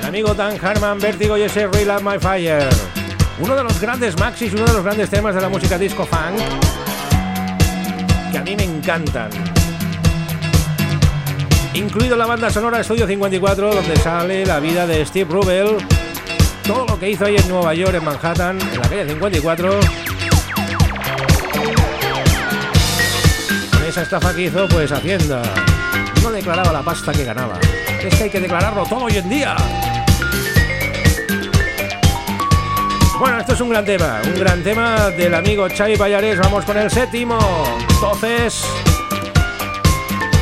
El 0.00 0.04
amigo 0.04 0.34
Dan 0.34 0.58
Harman, 0.60 0.98
Vértigo 0.98 1.38
y 1.38 1.42
ese 1.42 1.68
Real 1.68 1.96
Up 1.96 2.02
My 2.02 2.18
Fire. 2.18 2.68
Uno 3.38 3.54
de 3.54 3.62
los 3.62 3.80
grandes 3.80 4.18
maxis, 4.18 4.52
uno 4.54 4.64
de 4.64 4.72
los 4.72 4.82
grandes 4.82 5.08
temas 5.08 5.36
de 5.36 5.40
la 5.40 5.48
música 5.48 5.78
disco 5.78 6.04
funk, 6.04 6.40
que 8.32 8.38
a 8.38 8.42
mí 8.42 8.56
me 8.56 8.64
encantan. 8.64 9.30
Incluido 11.74 12.16
la 12.16 12.26
banda 12.26 12.50
sonora 12.50 12.80
Estudio 12.80 13.06
54, 13.06 13.72
donde 13.72 13.96
sale 13.98 14.44
la 14.44 14.58
vida 14.58 14.84
de 14.84 15.06
Steve 15.06 15.30
Rubel 15.30 15.76
todo 16.68 16.84
lo 16.84 16.98
que 17.00 17.08
hizo 17.08 17.24
ahí 17.24 17.34
en 17.36 17.48
Nueva 17.48 17.72
York, 17.72 17.94
en 17.94 18.04
Manhattan, 18.04 18.60
en 18.60 18.78
la 18.78 18.88
calle 18.88 19.06
54. 19.08 20.07
Esa 23.98 24.16
estafa 24.16 24.32
que 24.32 24.42
hizo, 24.42 24.68
pues 24.68 24.92
Hacienda 24.92 25.42
no 26.22 26.30
declaraba 26.30 26.72
la 26.72 26.82
pasta 26.82 27.10
que 27.10 27.24
ganaba. 27.24 27.58
Es 28.00 28.14
que 28.14 28.24
hay 28.24 28.30
que 28.30 28.38
declararlo 28.38 28.84
todo 28.84 29.06
hoy 29.06 29.16
en 29.16 29.28
día. 29.28 29.56
Bueno, 33.18 33.40
esto 33.40 33.54
es 33.54 33.60
un 33.60 33.70
gran 33.70 33.84
tema, 33.84 34.20
un 34.24 34.38
gran 34.38 34.62
tema 34.62 35.10
del 35.10 35.34
amigo 35.34 35.66
Xavi 35.68 35.96
Payares. 35.96 36.38
Vamos 36.38 36.64
con 36.64 36.78
el 36.78 36.88
séptimo. 36.88 37.38
Doces. 38.00 38.62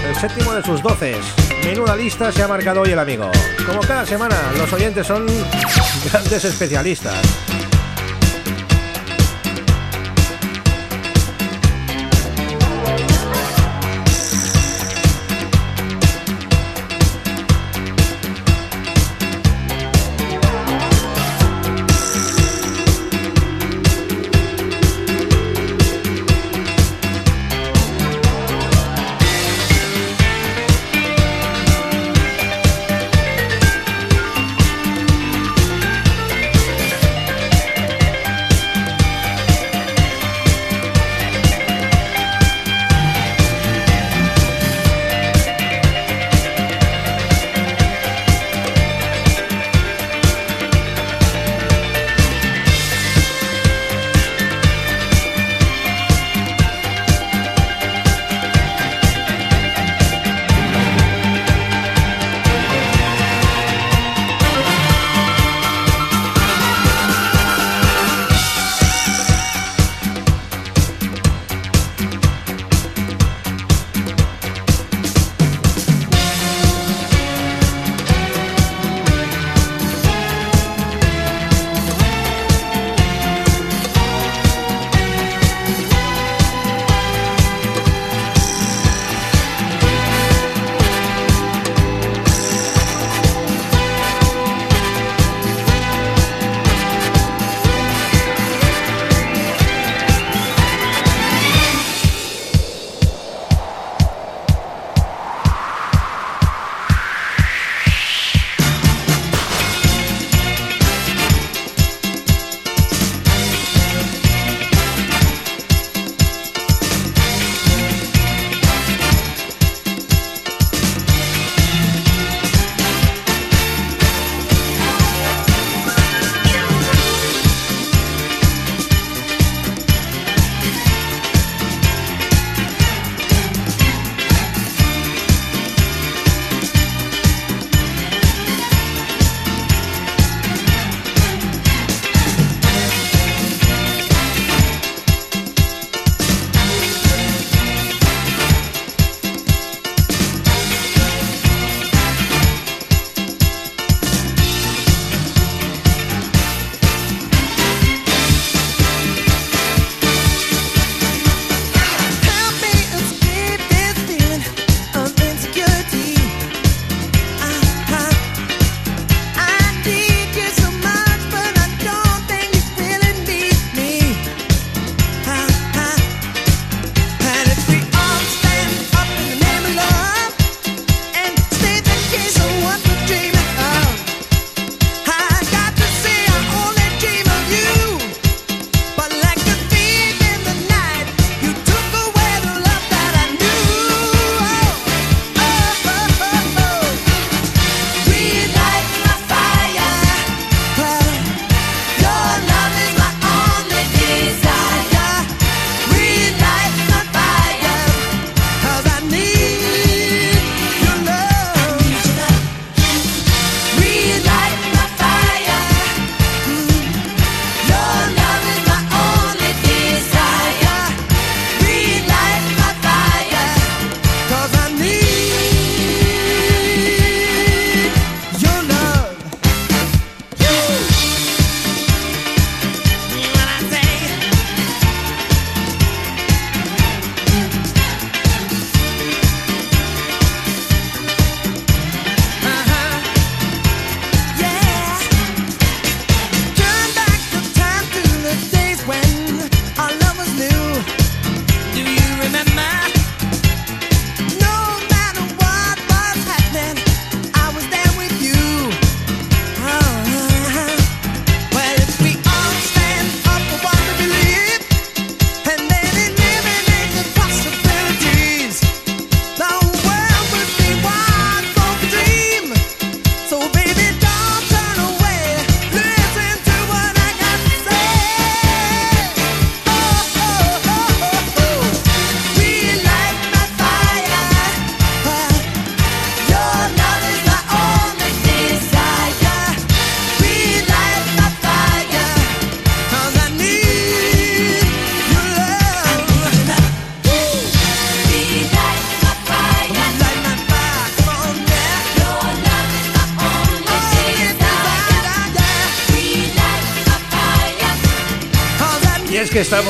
El 0.06 0.14
séptimo 0.16 0.52
de 0.52 0.62
sus 0.62 0.82
doces. 0.82 1.24
Menuda 1.64 1.96
lista 1.96 2.30
se 2.30 2.42
ha 2.42 2.48
marcado 2.48 2.82
hoy 2.82 2.90
el 2.90 2.98
amigo. 2.98 3.30
Como 3.66 3.80
cada 3.80 4.04
semana, 4.04 4.36
los 4.58 4.70
oyentes 4.70 5.06
son 5.06 5.26
grandes 6.12 6.44
especialistas. 6.44 7.16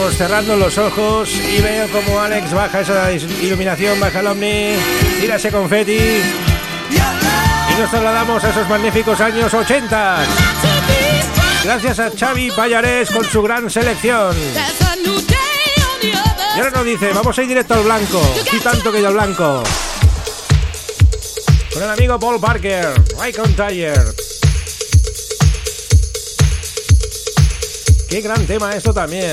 Estamos 0.09 0.19
cerrando 0.19 0.57
los 0.57 0.79
ojos 0.79 1.31
y 1.35 1.61
veo 1.61 1.89
como 1.89 2.21
Alex 2.21 2.53
baja 2.53 2.81
esa 2.81 3.11
iluminación, 3.13 3.99
baja 3.99 4.21
el 4.21 4.27
ovni, 4.29 4.75
tira 5.21 5.35
ese 5.35 5.51
confeti 5.51 5.99
y 5.99 7.81
nos 7.81 7.91
trasladamos 7.91 8.45
a 8.45 8.51
esos 8.51 8.69
magníficos 8.69 9.21
años 9.21 9.53
80. 9.53 10.19
Gracias 11.65 11.99
a 11.99 12.11
Xavi 12.11 12.53
Payares 12.53 13.11
con 13.11 13.25
su 13.25 13.43
gran 13.43 13.69
selección. 13.69 14.37
Y 16.05 16.59
ahora 16.59 16.71
nos 16.71 16.85
dice, 16.85 17.13
vamos 17.13 17.37
a 17.37 17.43
ir 17.43 17.49
directo 17.49 17.75
al 17.75 17.83
blanco. 17.83 18.23
Y 18.53 18.59
tanto 18.61 18.93
que 18.93 19.05
al 19.05 19.13
blanco. 19.13 19.65
Con 21.73 21.83
el 21.83 21.91
amigo 21.91 22.21
Paul 22.21 22.39
Parker, 22.39 22.95
Right 23.21 23.39
on 23.41 23.53
Tire. 23.55 23.95
Qué 28.09 28.21
gran 28.21 28.47
tema 28.47 28.73
esto 28.73 28.95
también. 28.95 29.33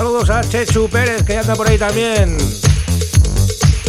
Saludos 0.00 0.30
a 0.30 0.40
Chechu 0.40 0.88
Pérez 0.88 1.24
que 1.24 1.36
anda 1.36 1.54
por 1.54 1.68
ahí 1.68 1.76
también. 1.76 2.34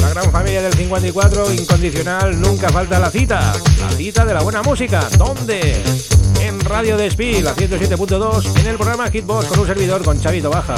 La 0.01 0.09
gran 0.09 0.29
familia 0.29 0.61
del 0.61 0.73
54, 0.73 1.53
incondicional, 1.53 2.41
nunca 2.41 2.67
falta 2.67 2.99
la 2.99 3.09
cita. 3.09 3.53
La 3.79 3.91
cita 3.91 4.25
de 4.25 4.33
la 4.33 4.41
buena 4.41 4.61
música. 4.61 5.07
¿Dónde? 5.17 5.81
En 6.41 6.59
Radio 6.59 6.97
Despí, 6.97 7.41
la 7.41 7.55
107.2, 7.55 8.59
en 8.59 8.67
el 8.67 8.75
programa 8.75 9.09
Hitbox 9.09 9.45
con 9.45 9.59
un 9.59 9.67
servidor 9.67 10.03
con 10.03 10.19
Chavito 10.19 10.49
Baja. 10.49 10.75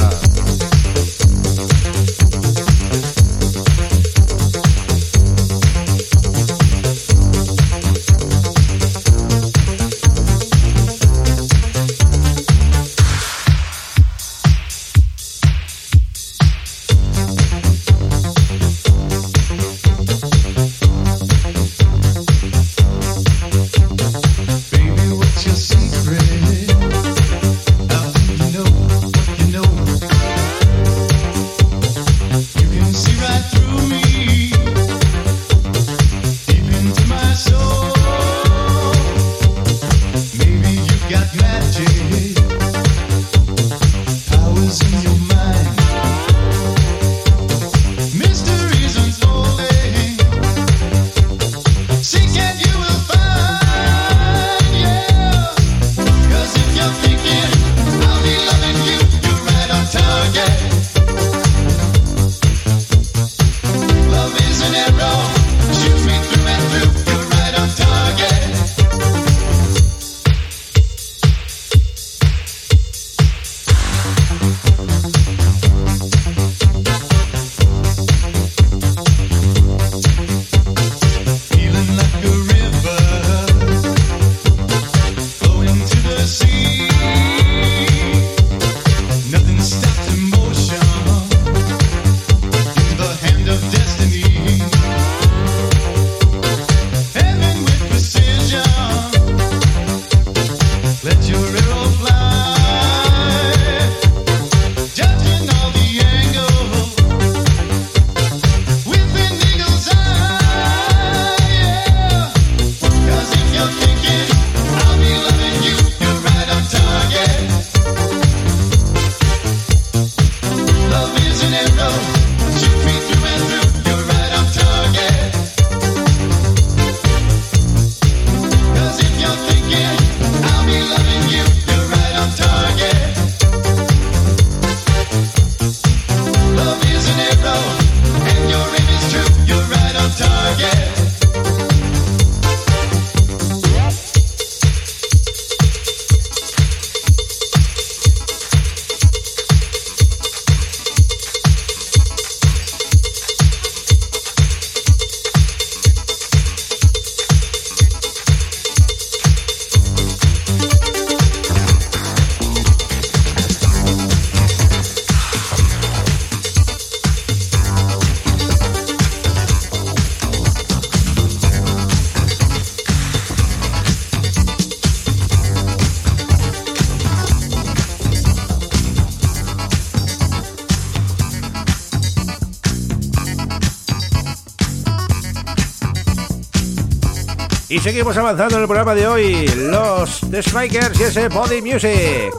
Seguimos 187.93 188.17
avanzando 188.17 188.55
en 188.55 188.61
el 188.63 188.67
programa 188.67 188.95
de 188.95 189.07
hoy. 189.07 189.47
Los 189.55 190.21
The 190.31 190.41
Strikers 190.41 190.99
y 190.99 191.03
ese 191.03 191.27
Body 191.27 191.61
Music. 191.61 192.33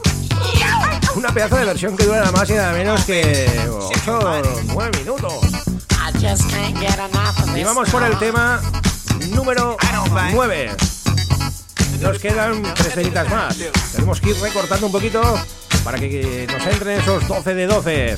Una 1.15 1.29
pedazo 1.29 1.55
de 1.55 1.63
versión 1.63 1.95
que 1.95 2.03
dura 2.03 2.17
nada 2.19 2.31
más 2.33 2.49
y 2.49 2.55
nada 2.55 2.73
menos 2.73 3.05
que 3.05 3.47
8 3.69 4.19
o 4.19 4.41
9 4.73 4.97
minutos. 4.99 5.33
Y 7.55 7.63
vamos 7.63 7.89
por 7.89 8.03
el 8.03 8.19
tema 8.19 8.59
número 9.29 9.77
9. 10.33 10.75
Nos 12.01 12.19
quedan 12.19 12.61
tres 12.75 12.95
deditas 12.97 13.29
más. 13.29 13.57
Tenemos 13.93 14.19
que 14.19 14.31
ir 14.31 14.35
recortando 14.41 14.87
un 14.87 14.91
poquito 14.91 15.21
para 15.85 15.97
que 15.97 16.49
nos 16.51 16.67
entren 16.67 16.99
esos 16.99 17.25
12 17.29 17.53
de 17.53 17.65
12. 17.65 18.15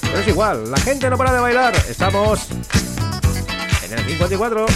Pero 0.00 0.18
es 0.18 0.26
igual, 0.26 0.68
la 0.68 0.78
gente 0.78 1.08
no 1.10 1.16
para 1.16 1.32
de 1.32 1.38
bailar. 1.38 1.76
Estamos 1.88 2.48
en 3.84 3.92
el 3.92 4.04
54. 4.04 4.66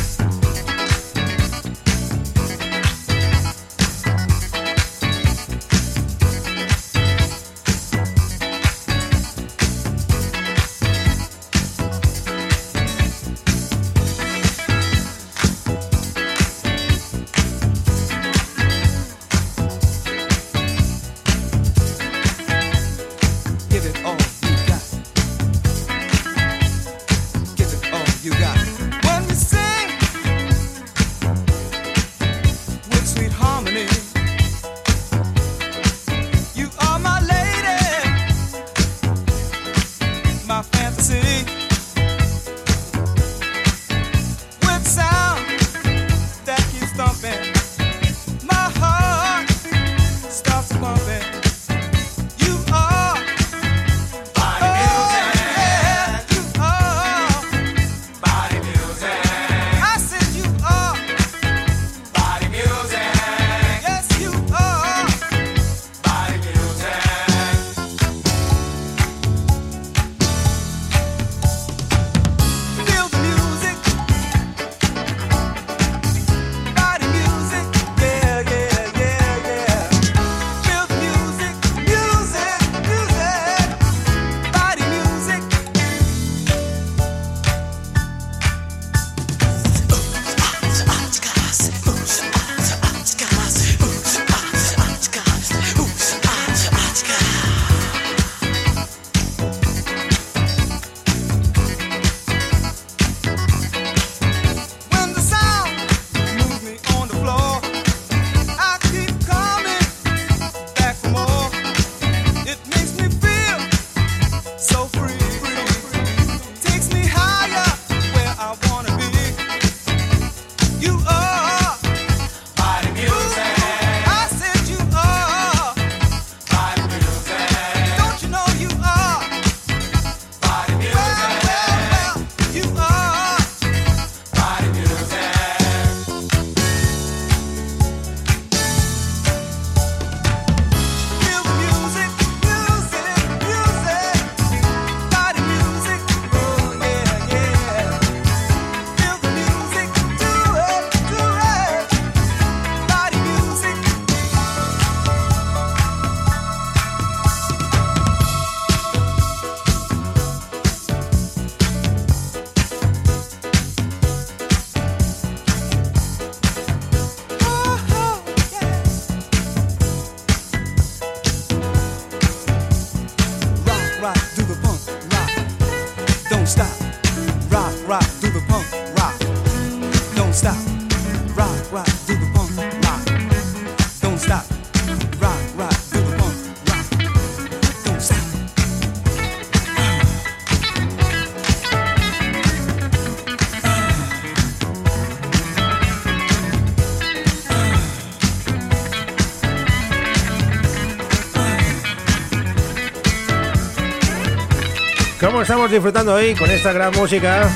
¿Cómo 205.21 205.43
estamos 205.43 205.71
disfrutando 205.71 206.14
hoy 206.14 206.35
con 206.35 206.51
esta 206.51 206.73
gran 206.73 206.95
música? 206.95 207.47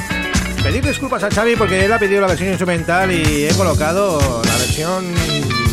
Pedir 0.62 0.84
disculpas 0.84 1.22
a 1.22 1.30
Xavi 1.30 1.56
porque 1.56 1.86
él 1.86 1.92
ha 1.94 1.98
pedido 1.98 2.20
la 2.20 2.26
versión 2.26 2.50
instrumental 2.50 3.10
y 3.10 3.46
he 3.46 3.54
colocado 3.54 4.18
la 4.44 4.56
versión 4.58 5.02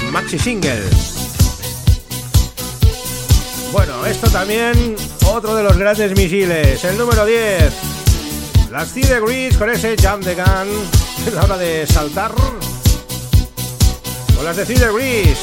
maxi 0.10 0.39
single. 0.39 0.84
Bueno, 3.74 4.06
esto 4.06 4.30
también 4.30 4.96
otro 5.26 5.54
de 5.54 5.64
los 5.64 5.76
grandes 5.76 6.16
misiles, 6.16 6.82
el 6.86 6.98
número 6.98 7.26
10. 7.26 7.74
Las 8.72 8.88
C 8.94 9.02
Degrees 9.02 9.58
con 9.58 9.70
ese 9.70 9.98
jump 10.02 10.24
de 10.24 10.36
gun 10.36 10.46
a 10.48 11.36
la 11.36 11.44
hora 11.44 11.58
de 11.58 11.86
saltar. 11.88 12.32
Con 14.34 14.46
las 14.46 14.56
de 14.56 14.66
C 14.66 14.76
Degrees, 14.76 15.38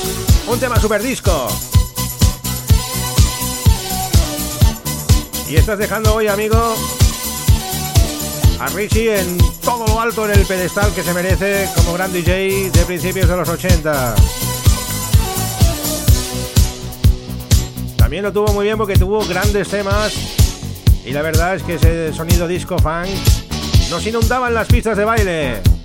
un 0.47 0.59
tema 0.59 0.81
super 0.81 1.03
disco. 1.03 1.47
Y 5.49 5.57
estás 5.57 5.79
dejando 5.79 6.15
hoy, 6.15 6.29
amigo, 6.29 6.75
a 8.61 8.67
Richie 8.69 9.19
en 9.19 9.39
todo 9.65 9.87
lo 9.87 9.99
alto 9.99 10.27
en 10.27 10.39
el 10.39 10.45
pedestal 10.45 10.93
que 10.95 11.03
se 11.03 11.15
merece 11.15 11.71
como 11.75 11.95
gran 11.95 12.13
DJ 12.13 12.71
de 12.71 12.85
principios 12.85 13.29
de 13.29 13.37
los 13.37 13.49
80. 13.49 14.15
También 17.97 18.25
lo 18.25 18.33
tuvo 18.33 18.53
muy 18.53 18.67
bien 18.67 18.77
porque 18.77 18.97
tuvo 18.97 19.25
grandes 19.27 19.69
temas 19.69 20.13
y 21.07 21.13
la 21.13 21.23
verdad 21.23 21.57
es 21.57 21.63
que 21.63 21.77
ese 21.77 22.13
sonido 22.13 22.47
disco 22.47 22.79
funk 22.79 23.09
nos 23.89 24.07
inundaba 24.07 24.49
en 24.49 24.55
las 24.55 24.67
pistas 24.67 24.99
de 24.99 25.05
baile. 25.07 25.78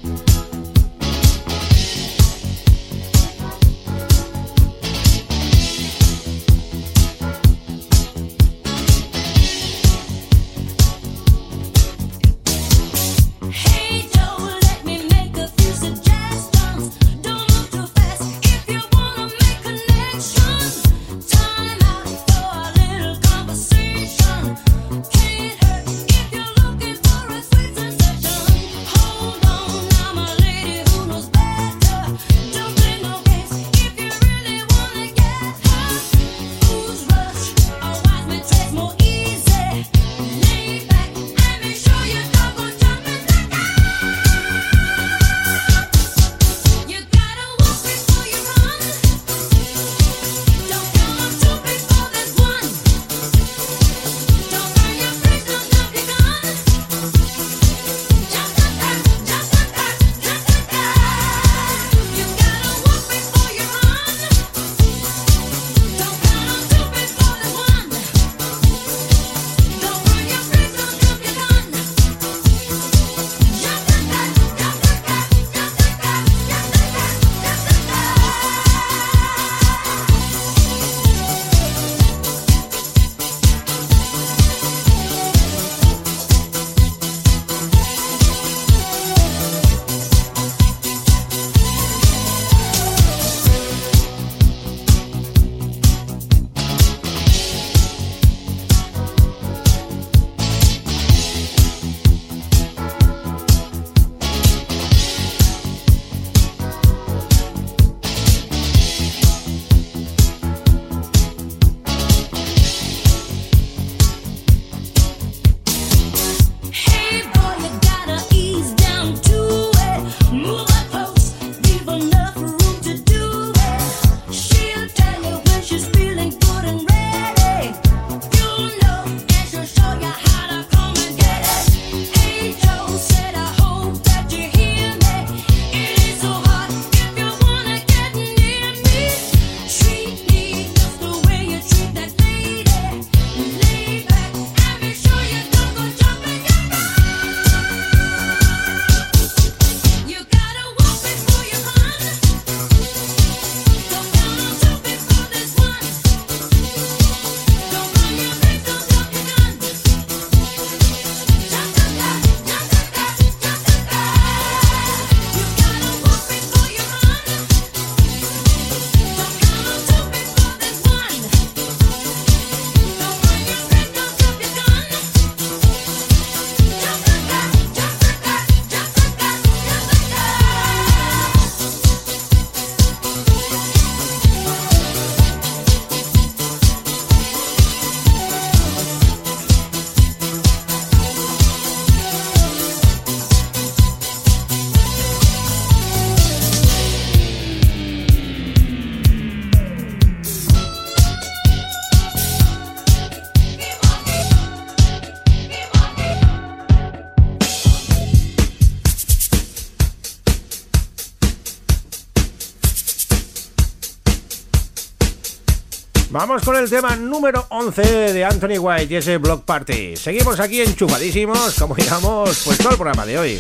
Vamos 216.14 216.44
con 216.44 216.56
el 216.56 216.70
tema 216.70 216.96
número 216.96 217.48
11 217.50 218.14
de 218.14 218.24
Anthony 218.24 218.60
White 218.60 218.94
y 218.94 218.98
ese 218.98 219.18
Block 219.18 219.46
Party. 219.46 219.98
Seguimos 219.98 220.40
aquí 220.40 220.62
enchufadísimos, 220.62 221.56
como 221.56 221.74
digamos, 221.74 222.44
pues 222.46 222.60
todo 222.60 222.70
el 222.70 222.76
programa 222.76 223.04
de 223.04 223.18
hoy. 223.18 223.38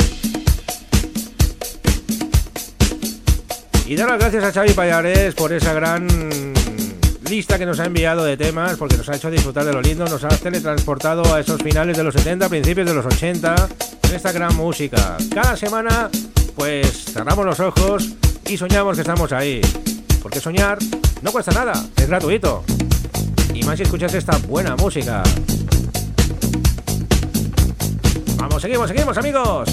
Y 3.85 3.95
dar 3.95 4.09
las 4.09 4.17
gracias 4.17 4.43
a 4.43 4.51
Xavi 4.51 4.73
Payares 4.73 5.35
por 5.35 5.53
esa 5.53 5.71
gran 5.73 6.07
lista 7.29 7.59
que 7.59 7.67
nos 7.67 7.79
ha 7.79 7.85
enviado 7.85 8.25
de 8.25 8.37
temas, 8.37 8.75
porque 8.77 8.97
nos 8.97 9.07
ha 9.07 9.17
hecho 9.17 9.29
disfrutar 9.29 9.65
de 9.65 9.73
lo 9.73 9.79
lindo, 9.79 10.05
nos 10.05 10.23
ha 10.23 10.29
teletransportado 10.29 11.31
a 11.31 11.41
esos 11.41 11.61
finales 11.61 11.95
de 11.95 12.03
los 12.03 12.15
70, 12.15 12.49
principios 12.49 12.87
de 12.87 12.95
los 12.95 13.05
80, 13.05 13.53
con 14.01 14.15
esta 14.15 14.31
gran 14.31 14.55
música. 14.55 15.17
Cada 15.31 15.55
semana, 15.55 16.09
pues 16.55 17.05
cerramos 17.05 17.45
los 17.45 17.59
ojos 17.59 18.09
y 18.47 18.57
soñamos 18.57 18.95
que 18.95 19.01
estamos 19.01 19.31
ahí. 19.31 19.61
Porque 20.23 20.39
soñar 20.39 20.79
no 21.23 21.31
cuesta 21.31 21.53
nada, 21.53 21.71
es 21.95 22.07
gratuito. 22.09 22.65
Y 23.53 23.63
más 23.63 23.77
si 23.77 23.83
escuchas 23.83 24.13
esta 24.13 24.37
buena 24.39 24.75
música. 24.75 25.23
Vamos, 28.35 28.61
seguimos, 28.61 28.89
seguimos 28.89 29.17
amigos. 29.17 29.69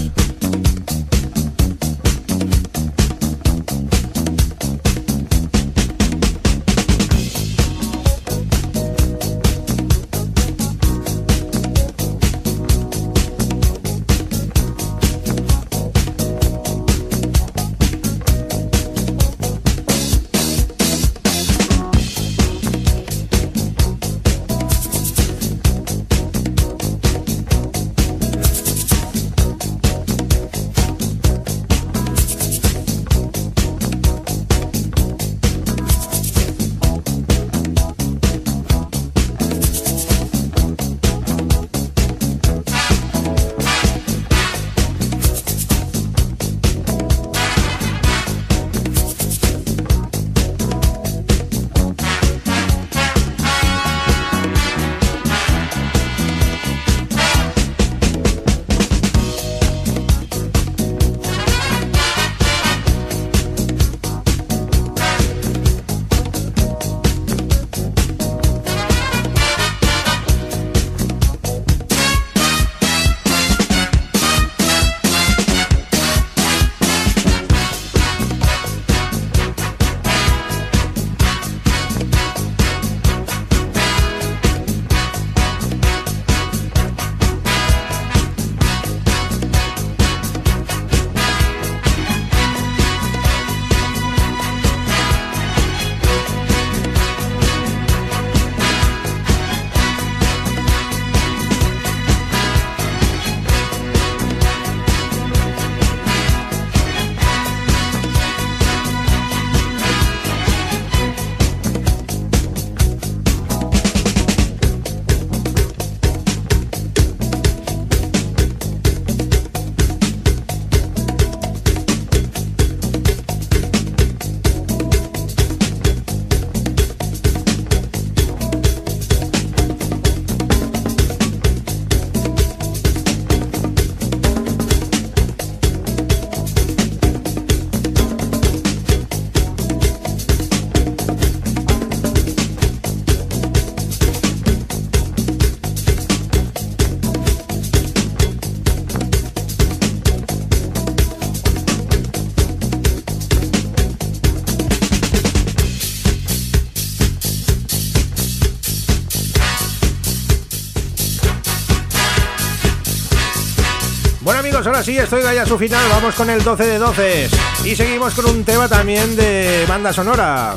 Ahora 164.88 165.02
estoy 165.04 165.22
ya 165.22 165.42
a 165.42 165.46
su 165.46 165.58
final. 165.58 165.84
Vamos 165.90 166.14
con 166.14 166.30
el 166.30 166.42
12 166.42 166.66
de 166.66 166.78
12. 166.78 167.28
Y 167.64 167.76
seguimos 167.76 168.14
con 168.14 168.24
un 168.26 168.44
tema 168.44 168.66
también 168.66 169.14
de 169.14 169.64
banda 169.68 169.92
sonora. 169.92 170.54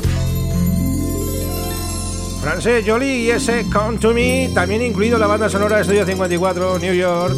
Francés 2.41 2.85
Jolie 2.87 3.17
y 3.17 3.31
ese 3.31 3.65
Come 3.71 3.97
to 3.97 4.13
Me, 4.13 4.49
también 4.53 4.81
incluido 4.81 5.17
la 5.17 5.27
banda 5.27 5.49
sonora 5.49 5.77
de 5.77 5.81
Estudio 5.81 6.05
54, 6.05 6.79
New 6.79 6.93
York. 6.93 7.35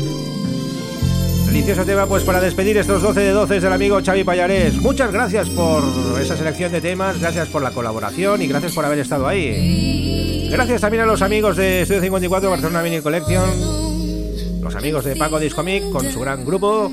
Delicioso 1.47 1.86
tema 1.86 2.05
pues 2.05 2.23
para 2.23 2.39
despedir 2.39 2.77
estos 2.77 3.01
12 3.01 3.19
de 3.19 3.31
12 3.31 3.59
del 3.61 3.73
amigo 3.73 3.99
Xavi 4.03 4.23
Payares. 4.23 4.75
Muchas 4.75 5.11
gracias 5.11 5.49
por 5.49 5.83
esa 6.21 6.36
selección 6.36 6.71
de 6.71 6.81
temas, 6.81 7.19
gracias 7.19 7.47
por 7.47 7.61
la 7.63 7.71
colaboración 7.71 8.41
y 8.41 8.47
gracias 8.47 8.73
por 8.73 8.86
haber 8.86 8.99
estado 8.99 9.27
ahí. 9.27 10.49
Gracias 10.51 10.81
también 10.81 11.03
a 11.03 11.05
los 11.07 11.21
amigos 11.21 11.57
de 11.57 11.81
Estudio 11.81 12.01
54 12.01 12.49
Barcelona 12.49 12.83
Mini 12.83 13.01
Collection 13.01 13.84
los 14.66 14.76
amigos 14.76 15.05
de 15.05 15.16
Paco 15.16 15.39
Discomic 15.39 15.91
con 15.91 16.11
su 16.11 16.20
gran 16.20 16.43
grupo, 16.43 16.91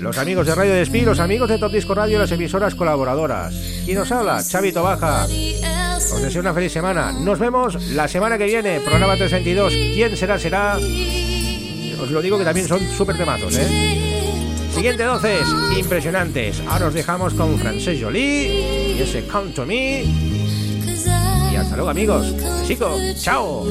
los 0.00 0.18
amigos 0.18 0.46
de 0.46 0.54
Radio 0.54 0.74
Despí, 0.74 1.00
los 1.00 1.18
amigos 1.18 1.48
de 1.48 1.56
Top 1.56 1.72
Disco 1.72 1.94
Radio, 1.94 2.18
las 2.18 2.30
emisoras 2.30 2.74
colaboradoras. 2.74 3.54
Y 3.86 3.94
nos 3.94 4.12
habla, 4.12 4.44
Chavito 4.44 4.82
Baja. 4.82 5.24
Os 5.24 6.20
deseo 6.20 6.42
una 6.42 6.52
feliz 6.52 6.72
semana. 6.72 7.12
Nos 7.12 7.38
vemos 7.38 7.82
la 7.92 8.06
semana 8.06 8.36
que 8.36 8.44
viene, 8.44 8.80
programa 8.80 9.16
322. 9.16 9.72
¿Quién 9.94 10.14
será? 10.14 10.38
Será. 10.38 10.76
Os 10.76 12.10
lo 12.10 12.20
digo 12.20 12.36
que 12.36 12.44
también 12.44 12.68
son 12.68 12.80
súper 12.94 13.16
temazos, 13.16 13.56
¿eh? 13.56 14.68
Siguiente 14.74 15.04
12, 15.04 15.38
impresionantes. 15.78 16.62
Ahora 16.68 16.88
os 16.88 16.94
dejamos 16.94 17.32
con 17.32 17.58
Frances 17.58 17.98
Jolie 17.98 18.94
y 18.94 19.00
ese 19.00 19.26
Come 19.26 19.52
to 19.52 19.64
Me. 19.64 20.02
Y 20.02 21.56
hasta 21.56 21.76
luego, 21.76 21.88
amigos. 21.88 22.34
Chicos, 22.66 23.00
chao. 23.22 23.64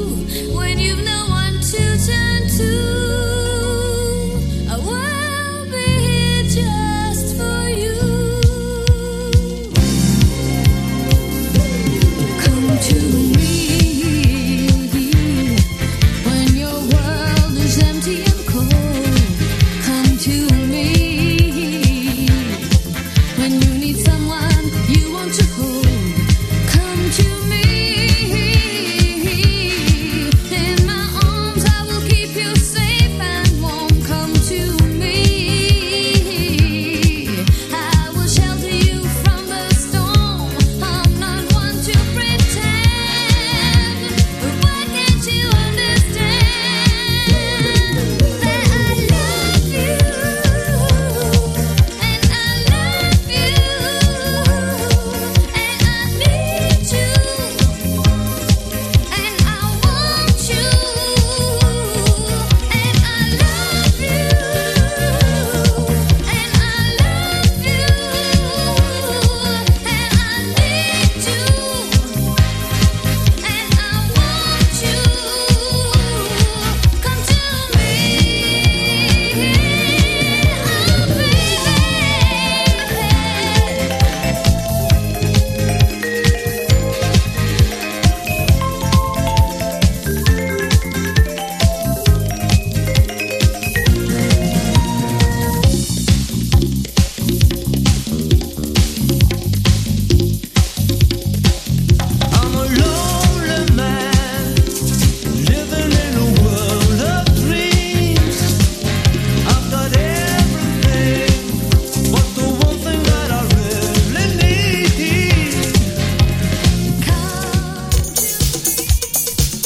children 1.71 2.47
too. 2.47 3.44